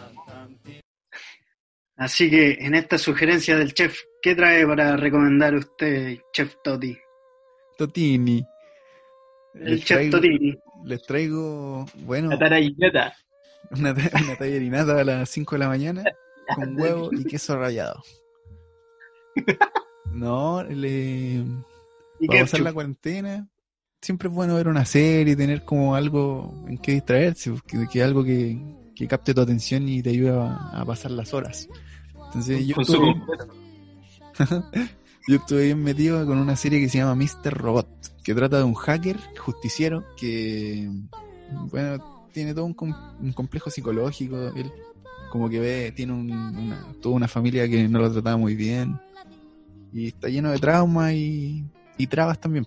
[1.96, 6.96] Así que en esta sugerencia del chef, ¿qué trae para recomendar usted, chef Toti?
[7.78, 8.44] Totini.
[9.54, 10.58] El Les chef traigo- Totini.
[10.84, 12.36] les traigo, bueno, La
[13.70, 16.02] una, una tallerinata a las 5 de la mañana
[16.54, 18.02] con huevo y queso rallado.
[20.12, 21.42] No, le,
[22.20, 23.48] ¿Y para pasar la cuarentena,
[24.00, 28.22] siempre es bueno ver una serie, tener como algo en que distraerse, que, que algo
[28.22, 28.58] que,
[28.94, 31.68] que capte tu atención y te ayude a, a pasar las horas.
[32.26, 33.14] Entonces yo estuve,
[35.28, 37.54] yo estuve bien metido con una serie que se llama Mr.
[37.54, 37.88] Robot,
[38.22, 40.90] que trata de un hacker justiciero que,
[41.70, 44.48] bueno, tiene todo un, com- un complejo psicológico.
[44.54, 44.70] Él
[45.32, 49.00] como que ve, tiene un- una, toda una familia que no lo trataba muy bien
[49.90, 51.64] y está lleno de traumas y,
[51.96, 52.66] y trabas también.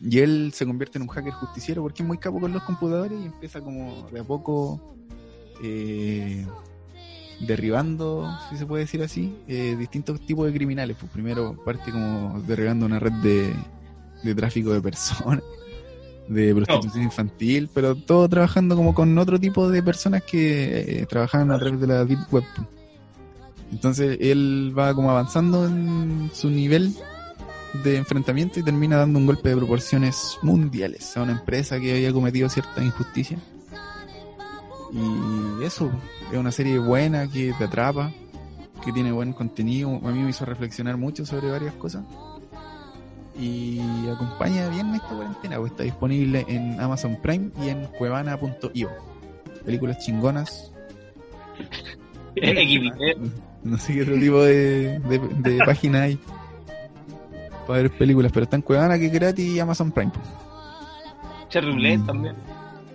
[0.00, 3.20] Y él se convierte en un hacker justiciero porque es muy capo con los computadores
[3.20, 4.96] y empieza como de a poco
[5.62, 6.46] eh,
[7.40, 10.96] derribando, si se puede decir así, eh, distintos tipos de criminales.
[10.98, 13.54] Pues primero parte como derribando una red de,
[14.22, 15.42] de tráfico de personas,
[16.28, 21.50] de prostitución infantil, pero todo trabajando como con otro tipo de personas que eh, trabajaban
[21.50, 22.44] a través de la Deep Web.
[23.72, 26.94] Entonces él va como avanzando en su nivel
[27.82, 32.12] de enfrentamiento y termina dando un golpe de proporciones mundiales a una empresa que había
[32.12, 33.38] cometido cierta injusticia.
[34.92, 35.90] Y eso,
[36.32, 38.12] es una serie buena que te atrapa,
[38.84, 40.00] que tiene buen contenido.
[40.04, 42.04] A mí me hizo reflexionar mucho sobre varias cosas.
[43.38, 43.80] Y
[44.14, 48.90] acompaña bien esta cuarentena, pues está disponible en Amazon Prime y en cuevana.io.
[49.64, 50.72] Películas chingonas.
[53.64, 56.18] No sé qué otro tipo de, de, de página hay
[57.66, 60.12] para ver películas, pero está en Cuevana que es gratis y Amazon Prime.
[61.48, 62.06] Charrulet Mm.
[62.06, 62.36] también.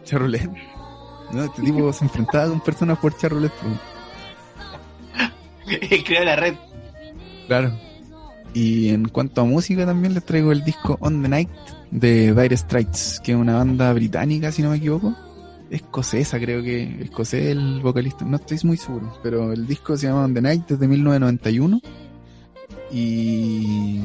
[0.06, 0.50] Charrolet.
[1.34, 3.52] No, este tipo se enfrentaba con personas por Charrolet.
[5.68, 6.04] pues.
[6.06, 6.54] Creó la red.
[7.48, 7.72] Claro.
[8.54, 11.50] Y en cuanto a música también les traigo el disco On the Night
[11.90, 15.16] de Dire Straits, que es una banda británica, si no me equivoco.
[15.70, 20.26] Escocesa, creo que escocés el vocalista, no estoy muy seguro, pero el disco se llama
[20.26, 21.80] On the Night desde 1991
[22.92, 24.02] y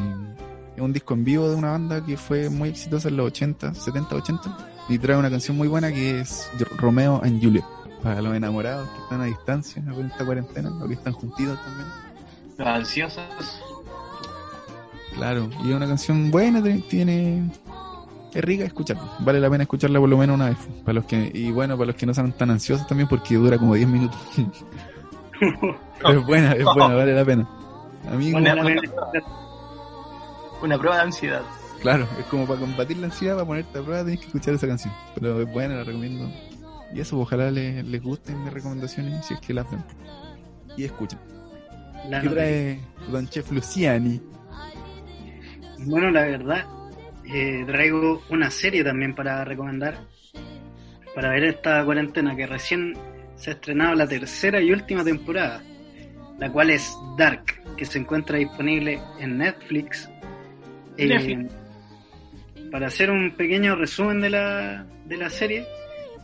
[0.76, 3.74] es un disco en vivo de una banda que fue muy exitosa en los 80,
[3.74, 4.56] 70, 80
[4.88, 7.64] y trae una canción muy buena que es Romeo and Juliet,
[8.02, 11.88] para los enamorados que están a distancia en esta cuarentena, o que están juntitos también.
[12.58, 13.75] Los ansiosos.
[15.16, 17.50] Claro, y es una canción buena, tiene
[18.34, 18.98] es rica de escuchar.
[19.20, 20.58] Vale la pena escucharla por lo menos una vez.
[20.84, 23.56] Para los que y bueno, para los que no sean tan ansiosos también porque dura
[23.56, 24.18] como 10 minutos.
[24.36, 27.48] es buena, es buena, vale la pena.
[28.10, 28.80] A mí Una- Bueno,
[30.62, 31.42] Una prueba de ansiedad.
[31.80, 34.66] claro, es como para combatir la ansiedad, para ponerte a prueba tienes que escuchar esa
[34.66, 34.92] canción.
[35.14, 36.30] Pero es buena, la recomiendo.
[36.94, 39.82] Y eso, ojalá les, les gusten mis recomendaciones si es que las ven.
[40.76, 41.18] Y escuchen.
[42.08, 44.20] la ¿Qué trae Don Chef Luciani?
[45.78, 46.64] Bueno, la verdad,
[47.32, 49.98] eh, traigo una serie también para recomendar.
[51.14, 52.94] Para ver esta cuarentena que recién
[53.36, 55.62] se ha estrenado la tercera y última temporada,
[56.38, 57.44] la cual es Dark,
[57.76, 60.10] que se encuentra disponible en Netflix.
[60.96, 61.52] Eh, Netflix.
[62.70, 65.66] para hacer un pequeño resumen de la, de la serie,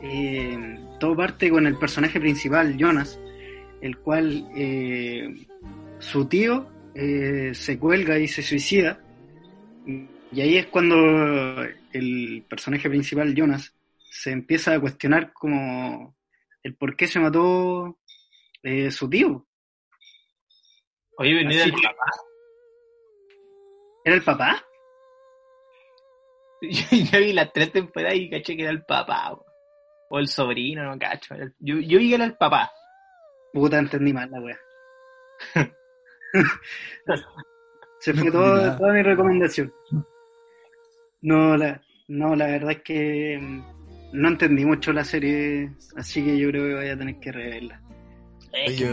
[0.03, 3.18] eh, todo parte con el personaje principal, Jonas,
[3.80, 5.46] el cual eh,
[5.98, 9.01] su tío se cuelga y se suicida.
[9.87, 11.62] Y ahí es cuando
[11.93, 13.74] el personaje principal, Jonas,
[14.11, 16.16] se empieza a cuestionar como
[16.62, 17.99] el por qué se mató
[18.62, 19.47] eh, su tío.
[21.18, 22.05] Oye, al que- papá.
[24.05, 24.65] ¿Era el papá?
[26.62, 29.39] Yo ya vi las tres temporadas y caché que era el papá.
[30.11, 31.35] O el sobrino, no cacho.
[31.59, 32.70] Yo, yo vi que era el papá.
[33.52, 34.59] Puta, entendí mal la wea.
[38.05, 39.73] Se fue todo- toda mi recomendación.
[41.20, 43.62] No la, no, la verdad es que mm,
[44.20, 47.81] no entendí mucho la serie, así que yo creo que voy a tener que reverla.
[48.53, 48.93] Es que.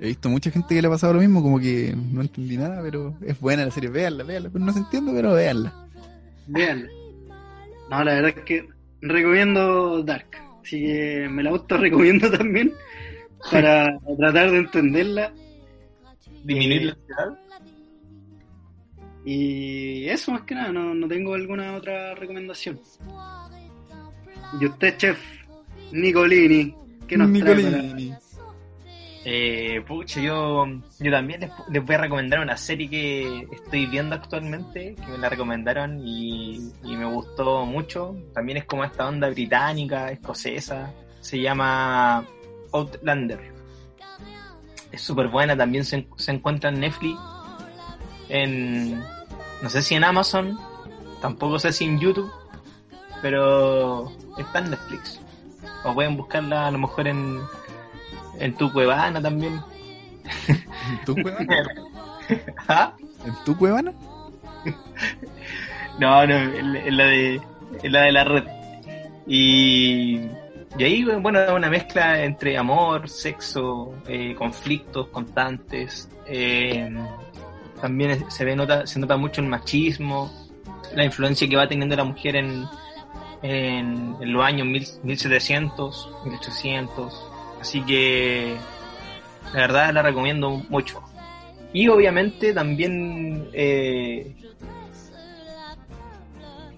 [0.00, 2.82] He visto mucha gente que le ha pasado lo mismo, como que no entendí nada,
[2.82, 5.72] pero es buena la serie, véanla, véanla, pero no se entiende, pero véanla.
[6.48, 6.88] Veanla.
[7.90, 8.68] No, la verdad es que
[9.00, 10.26] recomiendo Dark,
[10.62, 12.72] así que me la auto recomiendo también
[13.52, 15.32] para tratar de entenderla.
[16.44, 17.38] Disminuir Eh, la ansiedad.
[19.24, 22.78] Y eso más que nada, no, no tengo alguna otra recomendación.
[24.60, 25.18] Y usted, chef
[25.92, 26.74] Nicolini,
[27.08, 28.14] ¿qué nos trae para- Nicolini.
[29.26, 30.66] Eh, pucha, yo,
[31.00, 35.16] yo también les, les voy a recomendar una serie que estoy viendo actualmente, que me
[35.16, 38.14] la recomendaron y, y me gustó mucho.
[38.34, 40.92] También es como esta onda británica, escocesa.
[41.20, 42.22] Se llama
[42.72, 43.40] Outlander.
[44.92, 47.18] Es súper buena, también se, se encuentra en Netflix.
[48.28, 49.02] En,
[49.62, 50.58] no sé si en Amazon,
[51.20, 52.30] tampoco sé si en YouTube,
[53.22, 55.20] pero está en Netflix.
[55.84, 57.40] O pueden buscarla a lo mejor en,
[58.38, 59.60] en tu cuevana también.
[60.48, 61.64] ¿En tu cuevana?
[62.68, 62.92] ¿Ah?
[63.24, 63.92] ¿En tu cuevana?
[65.98, 67.40] No, no, en, la de
[67.82, 68.44] en la de la red.
[69.26, 70.16] Y,
[70.78, 76.08] y ahí, bueno, una mezcla entre amor, sexo, eh, conflictos constantes.
[76.26, 76.90] eh,
[77.84, 80.32] también se ve nota, se nota mucho el machismo,
[80.94, 82.64] la influencia que va teniendo la mujer en,
[83.42, 87.26] en, en los años mil- 1700, 1800.
[87.60, 88.56] Así que
[89.52, 91.02] la verdad la recomiendo mucho.
[91.74, 94.34] Y obviamente también eh,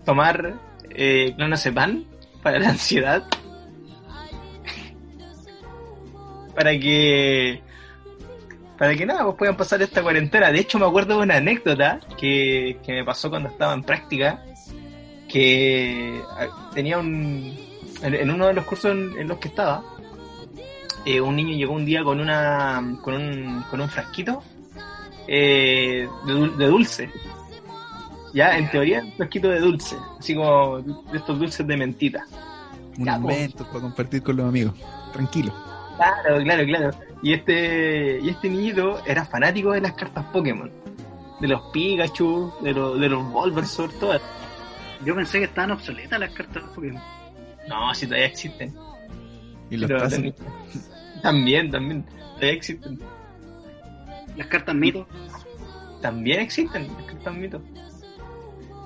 [0.05, 0.55] tomar
[0.91, 2.03] eh, clonazepam
[2.43, 3.23] para la ansiedad.
[6.57, 7.63] para que
[8.79, 10.51] para que nada, pues puedan pasar esta cuarentena.
[10.51, 14.43] De hecho, me acuerdo de una anécdota que, que me pasó cuando estaba en práctica,
[15.29, 17.57] que ah, tenía un...
[18.03, 19.83] En, en uno de los cursos en, en los que estaba,
[21.07, 24.43] eh, un niño llegó un día con una con un, con un frasquito
[25.27, 27.11] eh, de, de dulce.
[28.35, 32.27] Ya, en teoría, un frasquito de dulce, así como de estos dulces de mentita.
[32.99, 34.75] Un Ya, invento para compartir con los amigos.
[35.15, 35.55] Tranquilo.
[35.97, 36.91] Claro, claro, claro.
[37.23, 40.71] Y este, y este niñito era fanático de las cartas Pokémon.
[41.41, 44.23] De los Pikachu, de los, de los Bulbasaur, todas.
[45.05, 47.03] Yo pensé que estaban obsoletas las cartas Pokémon.
[47.69, 48.75] No, si todavía existen.
[49.71, 50.35] Y los ten-
[51.23, 52.05] También, también.
[52.35, 52.99] Todavía existen.
[54.37, 55.07] Las cartas mito.
[56.03, 57.63] También existen, las cartas mito.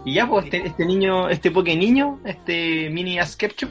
[0.04, 3.68] Y ya, pues, este, este niño, este Poké niño, este mini Ash Ketchum,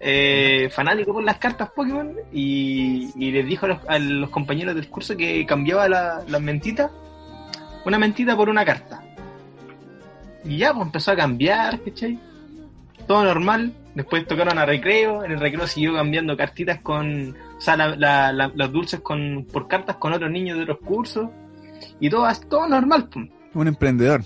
[0.00, 4.74] eh, fanático por las cartas Pokémon, y, y les dijo a los, a los compañeros
[4.74, 6.90] del curso que cambiaba la- las mentitas,
[7.84, 9.02] una mentita por una carta.
[10.44, 12.18] Y ya, pues empezó a cambiar, ¿cachai?
[13.06, 13.72] Todo normal.
[13.94, 18.32] Después tocaron a recreo, en el recreo siguió cambiando cartitas con, o sea, la- la-
[18.32, 21.28] la- las dulces con, por cartas con otros niños de otros cursos.
[22.00, 23.28] Y todo, todo normal, pues.
[23.54, 24.22] Un emprendedor.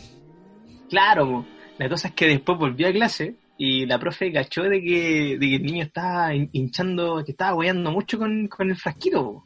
[0.90, 1.46] Claro, po.
[1.78, 5.48] la cosa es que después volvió a clase y la profe cachó de que, de
[5.48, 9.44] que el niño estaba hin- hinchando, que estaba hueando mucho con, con el frasquito, po.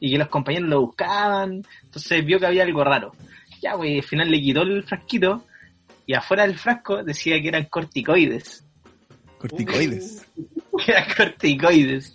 [0.00, 3.12] y que los compañeros lo buscaban, entonces vio que había algo raro.
[3.60, 5.44] Ya, pues, al final le quitó el frasquito
[6.06, 8.64] y afuera del frasco decía que eran corticoides.
[9.38, 10.26] Corticoides.
[10.84, 12.14] que eran corticoides.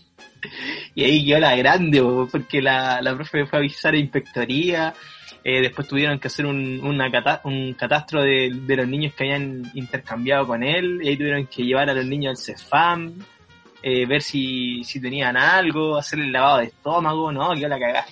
[0.95, 4.93] Y ahí quedó la grande, po, porque la, la profe fue a avisar a inspectoría.
[5.43, 9.23] Eh, después tuvieron que hacer un, una cata- un catastro de, de los niños que
[9.25, 10.99] habían intercambiado con él.
[11.03, 13.13] Y ahí tuvieron que llevar a los niños al CESFAM,
[13.81, 18.05] eh, ver si, si tenían algo, hacer el lavado de estómago, no, quedó la cagada.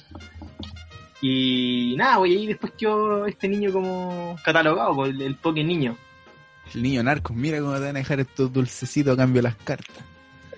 [1.21, 5.63] Y nada, pues y ahí después quedó este niño como catalogado, por el, el poke
[5.63, 5.95] niño.
[6.73, 9.55] El niño narcos, mira cómo te van a dejar estos dulcecitos a cambio de las
[9.57, 10.03] cartas.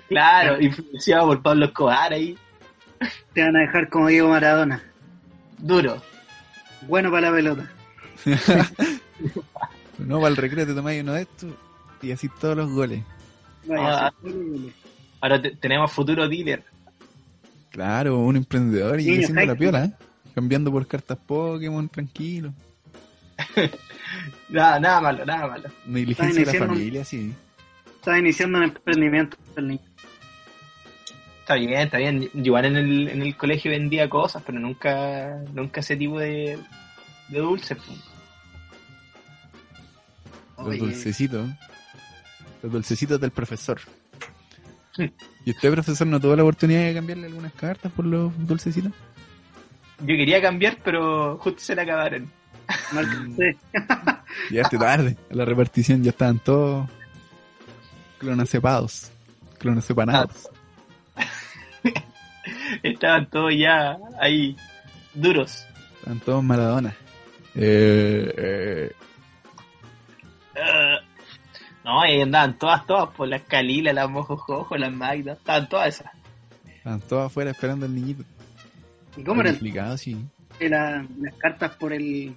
[0.08, 2.38] Claro, influenciado por Pablo Escobar ahí,
[3.34, 4.82] Te van a dejar como Diego Maradona.
[5.58, 6.02] duro.
[6.88, 7.72] Bueno para la pelota.
[10.00, 11.52] No, para el recreo te tomáis uno de estos
[12.02, 13.04] y así todos los goles.
[13.72, 14.12] Ah.
[15.22, 16.64] Ahora te- tenemos futuro dealer.
[17.70, 19.94] Claro, un emprendedor y haciendo la piola, ¿eh?
[20.36, 22.54] Cambiando por cartas Pokémon, tranquilo.
[24.50, 25.70] Nada, nada malo, nada malo.
[25.86, 27.34] Negligencia de la un- familia, sí.
[27.96, 29.82] Estaba iniciando un emprendimiento el niño.
[31.44, 32.22] Está bien, está bien.
[32.22, 36.58] Yo Igual en el, en el colegio vendía cosas, pero nunca, nunca ese tipo de,
[37.28, 37.78] de dulces.
[40.58, 41.50] Los dulcecitos.
[42.62, 43.82] Los dulcecitos del profesor.
[45.44, 48.94] ¿Y usted, profesor, no tuvo la oportunidad de cambiarle algunas cartas por los dulcecitos?
[50.00, 52.32] Yo quería cambiar, pero justo se le acabaron.
[52.94, 53.32] Mm.
[53.32, 53.56] usted.
[54.50, 55.18] Llegaste tarde.
[55.30, 56.90] A la repartición ya estaban todos
[58.18, 59.12] clonacepados.
[59.60, 60.50] Clonacepanados.
[62.94, 64.56] Estaban todos ya ahí
[65.14, 65.66] duros.
[66.00, 66.94] Estaban todos Maradona.
[67.56, 68.92] Eh, eh.
[71.84, 75.88] No, y ahí andaban todas, todas, por las Calilas, las Mojojojo, las Magda, estaban todas
[76.00, 76.12] esas.
[76.78, 78.24] estaban todos afuera esperando al niñito.
[79.18, 80.18] ¿Y cómo era Explicado, sí.
[80.60, 82.34] la- las cartas por el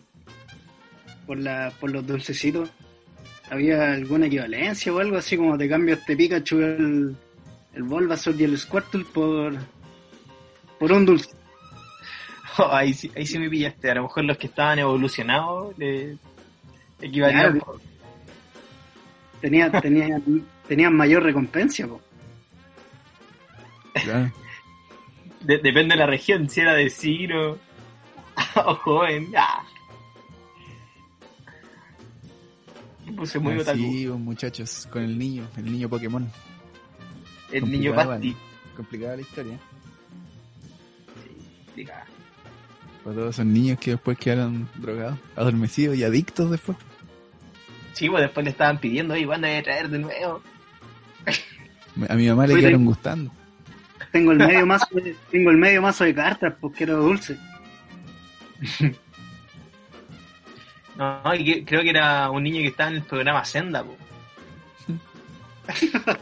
[1.27, 2.71] por la por los dulcecitos?
[3.51, 7.17] ¿Había alguna equivalencia o algo así como te cambio este Pikachu el
[7.75, 9.55] el Bulbasaur y el Squirtle por
[10.79, 11.31] por un dulce?
[12.59, 13.91] Oh, ahí, sí, ahí sí me pillaste.
[13.91, 16.17] A lo mejor los que estaban evolucionados le
[17.03, 17.59] equivalían Claro.
[17.67, 17.81] por-
[19.43, 20.19] Tenía tenía
[20.67, 22.01] tenían mayor recompensa, po.
[24.03, 24.33] Claro.
[25.43, 27.59] De- depende de la región, si era de Ciro
[28.65, 29.31] o joven.
[29.37, 29.63] Ah.
[33.23, 33.79] es muy Ah, otaku.
[33.79, 36.31] Sí, pues, muchachos, con el niño, el niño Pokémon.
[37.53, 38.35] el niño Pasti.
[38.75, 39.59] Complicada la historia.
[41.77, 42.07] Explica.
[43.05, 46.79] Para todos esos niños que después quedaron drogados, adormecidos y adictos después.
[47.93, 50.43] Sí, pues después le estaban pidiendo, oye, ¿cuándo voy a traer de nuevo?
[52.09, 53.31] A mi mamá le quedaron gustando.
[54.11, 57.39] Tengo el medio mazo de, tengo el medio mazo de cartas porque quiero dulce.
[60.97, 63.85] No, no, y que- creo que era un niño que estaba en el programa Senda,
[63.85, 63.97] po.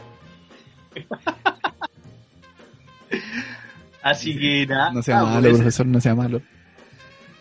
[4.05, 4.91] Así que nada.
[4.91, 6.39] No sea ah, malo, pues, profesor, no sea malo.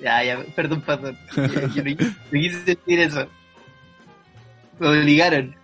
[0.00, 1.18] Ya, ya, perdón, perdón.
[1.36, 3.28] Yo, yo no, no quise decir eso.
[4.78, 5.54] Me obligaron.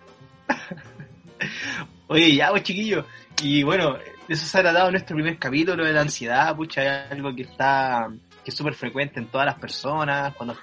[2.07, 3.03] Oye, ya, pues chiquillos.
[3.41, 3.97] Y bueno,
[4.29, 7.41] eso se ha tratado en nuestro primer capítulo de la ansiedad, pucha, es algo que
[7.41, 8.07] está,
[8.43, 10.55] que es súper frecuente en todas las personas, cuando,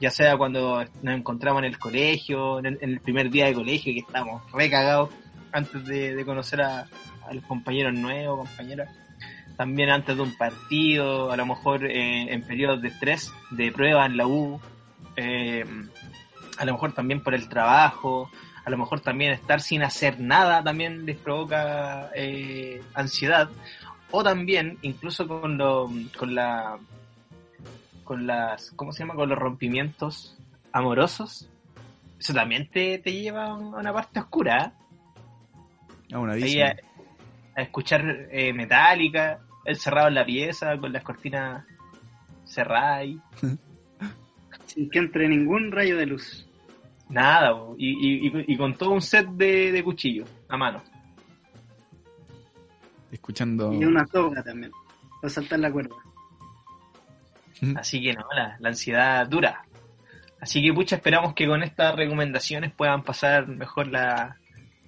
[0.00, 3.52] ya sea cuando nos encontramos en el colegio, en el, en el primer día de
[3.52, 5.10] colegio, que estamos recagados
[5.52, 6.86] antes de, de conocer a,
[7.28, 8.88] a los compañeros nuevos, compañeras
[9.62, 14.04] también antes de un partido, a lo mejor eh, en periodos de estrés, de prueba
[14.06, 14.60] en la U,
[15.14, 15.64] eh,
[16.58, 18.28] a lo mejor también por el trabajo,
[18.64, 23.50] a lo mejor también estar sin hacer nada también les provoca eh, ansiedad,
[24.10, 26.76] o también incluso con lo, con la
[28.02, 29.14] con las ¿cómo se llama?
[29.14, 30.36] con los rompimientos
[30.72, 31.48] amorosos,
[32.18, 34.74] eso también te, te lleva a una parte oscura,
[36.08, 36.14] ¿eh?
[36.14, 36.76] A una a,
[37.54, 41.64] a escuchar eh, Metallica, encerrado en la pieza, con las cortinas
[42.44, 43.18] cerradas ahí.
[44.66, 46.46] Sin que entre ningún rayo de luz.
[47.08, 50.82] Nada, y, y, y- y con todo un set de, de cuchillos a mano.
[53.10, 53.72] Escuchando.
[53.72, 54.72] Y una soga también.
[55.20, 55.94] Para saltar la cuerda.
[57.76, 59.62] Así que no, la, la ansiedad dura.
[60.40, 64.36] Así que, pucha, esperamos que con estas recomendaciones puedan pasar mejor la,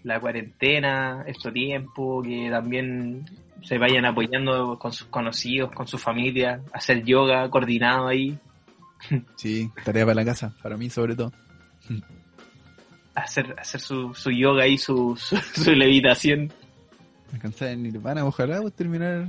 [0.05, 3.24] la cuarentena, este tiempo, que también
[3.62, 8.39] se vayan apoyando con sus conocidos, con su familia, hacer yoga coordinado ahí,
[9.36, 11.32] Sí, tarea para la casa, para mí sobre todo.
[13.14, 16.52] hacer, hacer su, su yoga y su, su, su levitación.
[17.32, 19.26] Alcanzar en Nirvana, ojalá pues, terminar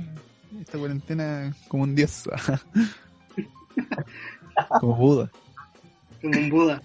[0.60, 2.28] esta cuarentena como un dios.
[4.80, 5.30] como Buda.
[6.22, 6.82] Como un Buda.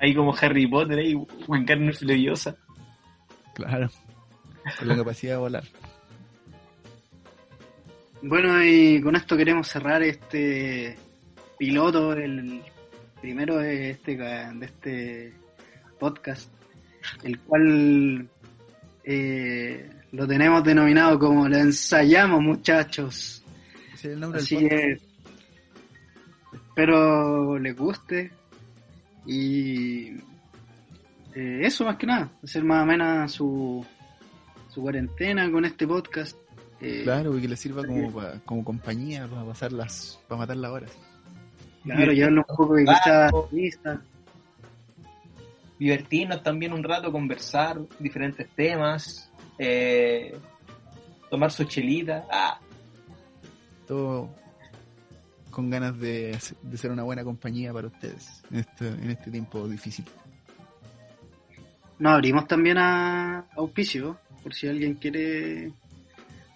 [0.00, 2.56] Ahí como Harry Potter, ahí, en carne fleyosa.
[3.54, 3.90] Claro.
[4.78, 5.64] Con la capacidad de volar.
[8.22, 10.96] Bueno, y con esto queremos cerrar este
[11.58, 12.62] piloto, el
[13.20, 15.32] primero de este, de este
[15.98, 16.50] podcast,
[17.22, 18.28] el cual
[19.04, 23.42] eh, lo tenemos denominado como lo ensayamos, muchachos.
[23.94, 25.02] Es el nombre Así del podcast.
[26.52, 28.30] que espero les guste
[29.30, 30.16] y
[31.34, 33.84] eh, eso más que nada, hacer más amena su,
[34.70, 36.36] su cuarentena con este podcast.
[36.80, 40.56] Eh, Claro, y que le sirva como, pa- como compañía para pasar las, para matar
[40.56, 40.92] las horas.
[41.84, 44.00] Claro, llevarle un poco de quizás risa.
[45.78, 50.36] divertirnos también un rato, conversar diferentes temas, eh,
[51.30, 52.26] tomar su chelita.
[52.30, 52.58] Ah,
[53.86, 54.28] Todo
[55.58, 59.66] con ganas de, de ser una buena compañía para ustedes en este, en este tiempo
[59.66, 60.04] difícil.
[61.98, 65.72] Nos abrimos también a auspicio, por si alguien quiere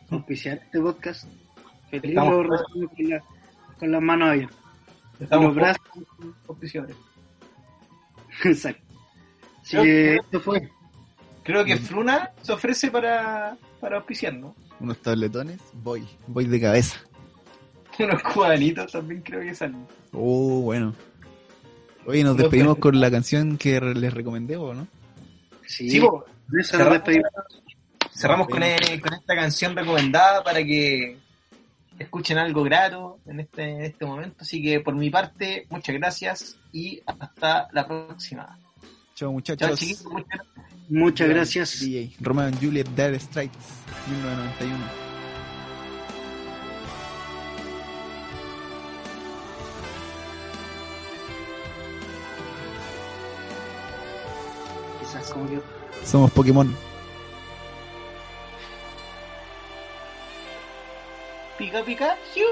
[0.08, 1.24] auspiciar este podcast.
[1.90, 2.48] Feliz lo con,
[3.08, 3.22] la-
[3.76, 4.58] con las manos abiertas.
[5.18, 5.82] estamos los brazos.
[6.46, 6.96] auspiciadores.
[8.44, 8.84] Exacto.
[9.62, 10.70] Así Creo que que- esto fue.
[11.42, 14.54] Creo que Fruna se ofrece para, para auspiciar, ¿no?
[14.78, 17.00] Unos tabletones, voy, voy de cabeza.
[17.98, 19.86] Unos cubanitos también creo que salen.
[20.12, 20.94] Oh, bueno.
[22.06, 24.88] Oye, nos No, despedimos con la canción que les recomendé, ¿o no?
[25.66, 26.00] Sí, Sí,
[26.64, 27.02] cerramos.
[28.14, 31.16] cerramos con, eh, con esta canción recomendada para que
[31.98, 34.36] escuchen algo grato en este, en este momento.
[34.40, 38.58] Así que por mi parte, muchas gracias y hasta la próxima.
[39.14, 39.78] Chao, Chao, muchachos.
[39.78, 40.04] chiquitos.
[40.06, 40.88] muchas gracias.
[40.90, 41.80] Muchas gracias.
[41.80, 42.16] DJ.
[42.20, 43.56] Romeo and Juliet, Dire Straits,
[44.10, 45.11] 1991.
[55.32, 55.60] Como yo.
[56.04, 56.74] Somos Pokémon.
[61.58, 62.46] Pica, pica, hiu.